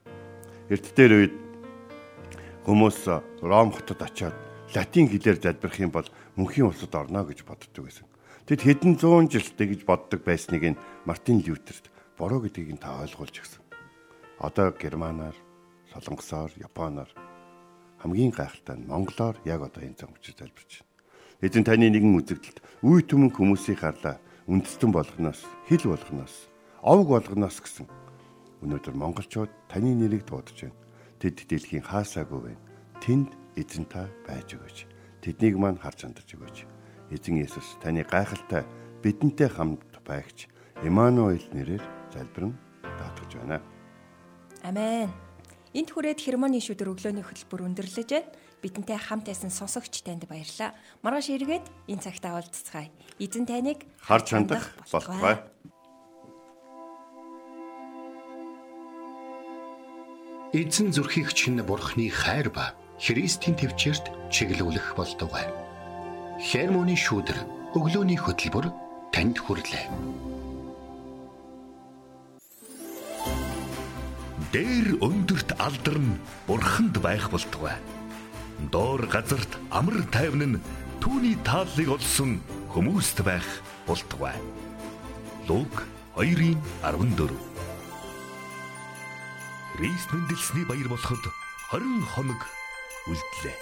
Эрт 0.66 0.86
дээр 0.98 1.12
үед 1.14 1.34
хүмүүс 2.66 3.06
Ром 3.46 3.70
хотод 3.70 4.02
очиод 4.02 4.34
латин 4.74 5.06
хэлээр 5.06 5.38
залбирх 5.38 5.78
юм 5.78 5.94
бол 5.94 6.06
мөнхийн 6.34 6.74
улсад 6.74 6.94
орно 6.98 7.22
гэж 7.22 7.46
боддог 7.46 7.86
байсан. 7.86 8.10
Тэд 8.50 8.66
хэдэн 8.66 8.98
зуун 8.98 9.30
жилтэй 9.30 9.70
гэж 9.70 9.86
боддог 9.86 10.26
байсныг 10.26 10.74
нь 10.74 10.80
Мартин 11.06 11.38
Лютерт 11.38 11.86
буруу 12.18 12.42
гэдгийг 12.42 12.74
нь 12.74 12.82
та 12.82 12.98
ойлгуулж 12.98 13.38
өгсөн. 13.38 13.62
Одоо 14.42 14.74
германаар, 14.74 15.38
солонгосоор, 15.94 16.50
японоор 16.58 17.10
хамгийн 18.02 18.34
гайхалтай 18.34 18.76
нь 18.76 18.90
монголоор 18.90 19.38
яг 19.46 19.62
одоо 19.62 19.82
энэ 19.86 19.94
учраас 19.94 20.38
залбирч 20.42 20.82
байна. 20.82 20.90
Эзэн 21.42 21.64
таны 21.64 21.86
нэгэн 21.90 22.18
үзэгдэлд 22.18 22.58
үе 22.82 23.02
түмэн 23.06 23.30
хүмүүсийг 23.30 23.78
харлаа. 23.78 24.18
Үндэстэн 24.50 24.90
болгоноос, 24.90 25.46
хил 25.70 25.86
болгоноос, 25.86 26.50
овг 26.82 27.06
болгоноос 27.14 27.62
гэсэн. 27.62 27.86
Өнөөдөр 28.62 28.94
монголчууд 28.98 29.50
таны 29.70 29.94
нэрийг 29.94 30.26
дуудаж 30.26 30.66
байна. 30.66 30.78
Тэд 31.22 31.46
дэлхийн 31.46 31.86
хаасаагүй 31.86 32.40
байна. 32.50 32.62
Тэнд 32.98 33.30
эзэн 33.54 33.86
та 33.86 34.10
байж 34.26 34.58
өгөөч. 34.58 34.86
Тэднийг 35.22 35.54
маань 35.58 35.78
харж 35.78 36.10
андаж 36.10 36.26
өгөөч. 36.26 36.66
Эзэн 37.14 37.38
Есүс 37.38 37.78
таны 37.78 38.02
гайхалтай 38.02 38.66
бидэнтэй 39.02 39.46
хамт 39.46 40.02
байгч 40.02 40.50
Эммануэль 40.82 41.46
нэрээр 41.54 41.82
залбирэн 42.10 42.54
даатгаж 42.82 43.30
байна. 43.38 43.62
Амен. 44.66 45.10
Энд 45.72 45.88
хүрээд 45.88 46.20
хермоны 46.20 46.60
шүдэр 46.60 46.92
өглөөний 46.92 47.24
хөтөлбөр 47.24 47.64
өндөрлөж 47.72 48.08
байна. 48.12 48.28
Бидэнтэй 48.60 49.00
хамт 49.00 49.24
байсан 49.24 49.48
сонсогч 49.48 50.04
танд 50.04 50.28
баярлалаа. 50.28 50.76
Маргааш 51.00 51.32
эргээд 51.32 51.64
энэ 51.88 52.04
цагт 52.04 52.28
уулзцгаая. 52.28 52.92
Эзэн 53.16 53.48
таныг 53.48 53.88
Харж 54.04 54.36
хандах 54.36 54.68
болтугай. 54.92 55.40
Эзэн 60.52 60.92
зүрхийг 60.92 61.32
чинь 61.32 61.64
бурхны 61.64 62.12
хайр 62.12 62.52
ба 62.52 62.76
Христийн 63.00 63.56
төвчөрт 63.56 64.12
чиглүүлэх 64.28 64.92
болтугай. 64.92 65.48
Хермоны 66.36 67.00
шүүдэр 67.00 67.72
өглөөний 67.72 68.20
хөтөлбөр 68.20 68.68
танд 69.08 69.40
хүрэлээ. 69.40 69.88
Дээр 74.52 74.98
өндөрт 75.00 75.54
алдарн 75.56 76.18
бурханд 76.44 76.98
байх 77.00 77.30
болтугай. 77.32 77.78
Доор 78.68 79.06
газарт 79.08 79.56
амар 79.72 80.04
тайван 80.12 80.44
нь 80.44 80.60
түүний 81.00 81.40
тааллыг 81.40 81.88
олсон 81.96 82.36
хүмүүст 82.68 83.24
байх 83.24 83.48
болтугай. 83.88 84.36
Луг 85.48 85.88
2:14 86.20 87.32
Христ 89.72 90.12
мэндэлсний 90.12 90.68
баяр 90.68 90.88
болоход 90.92 91.24
20 91.72 92.04
хоног 92.12 92.44
үлдлээ. 93.08 93.56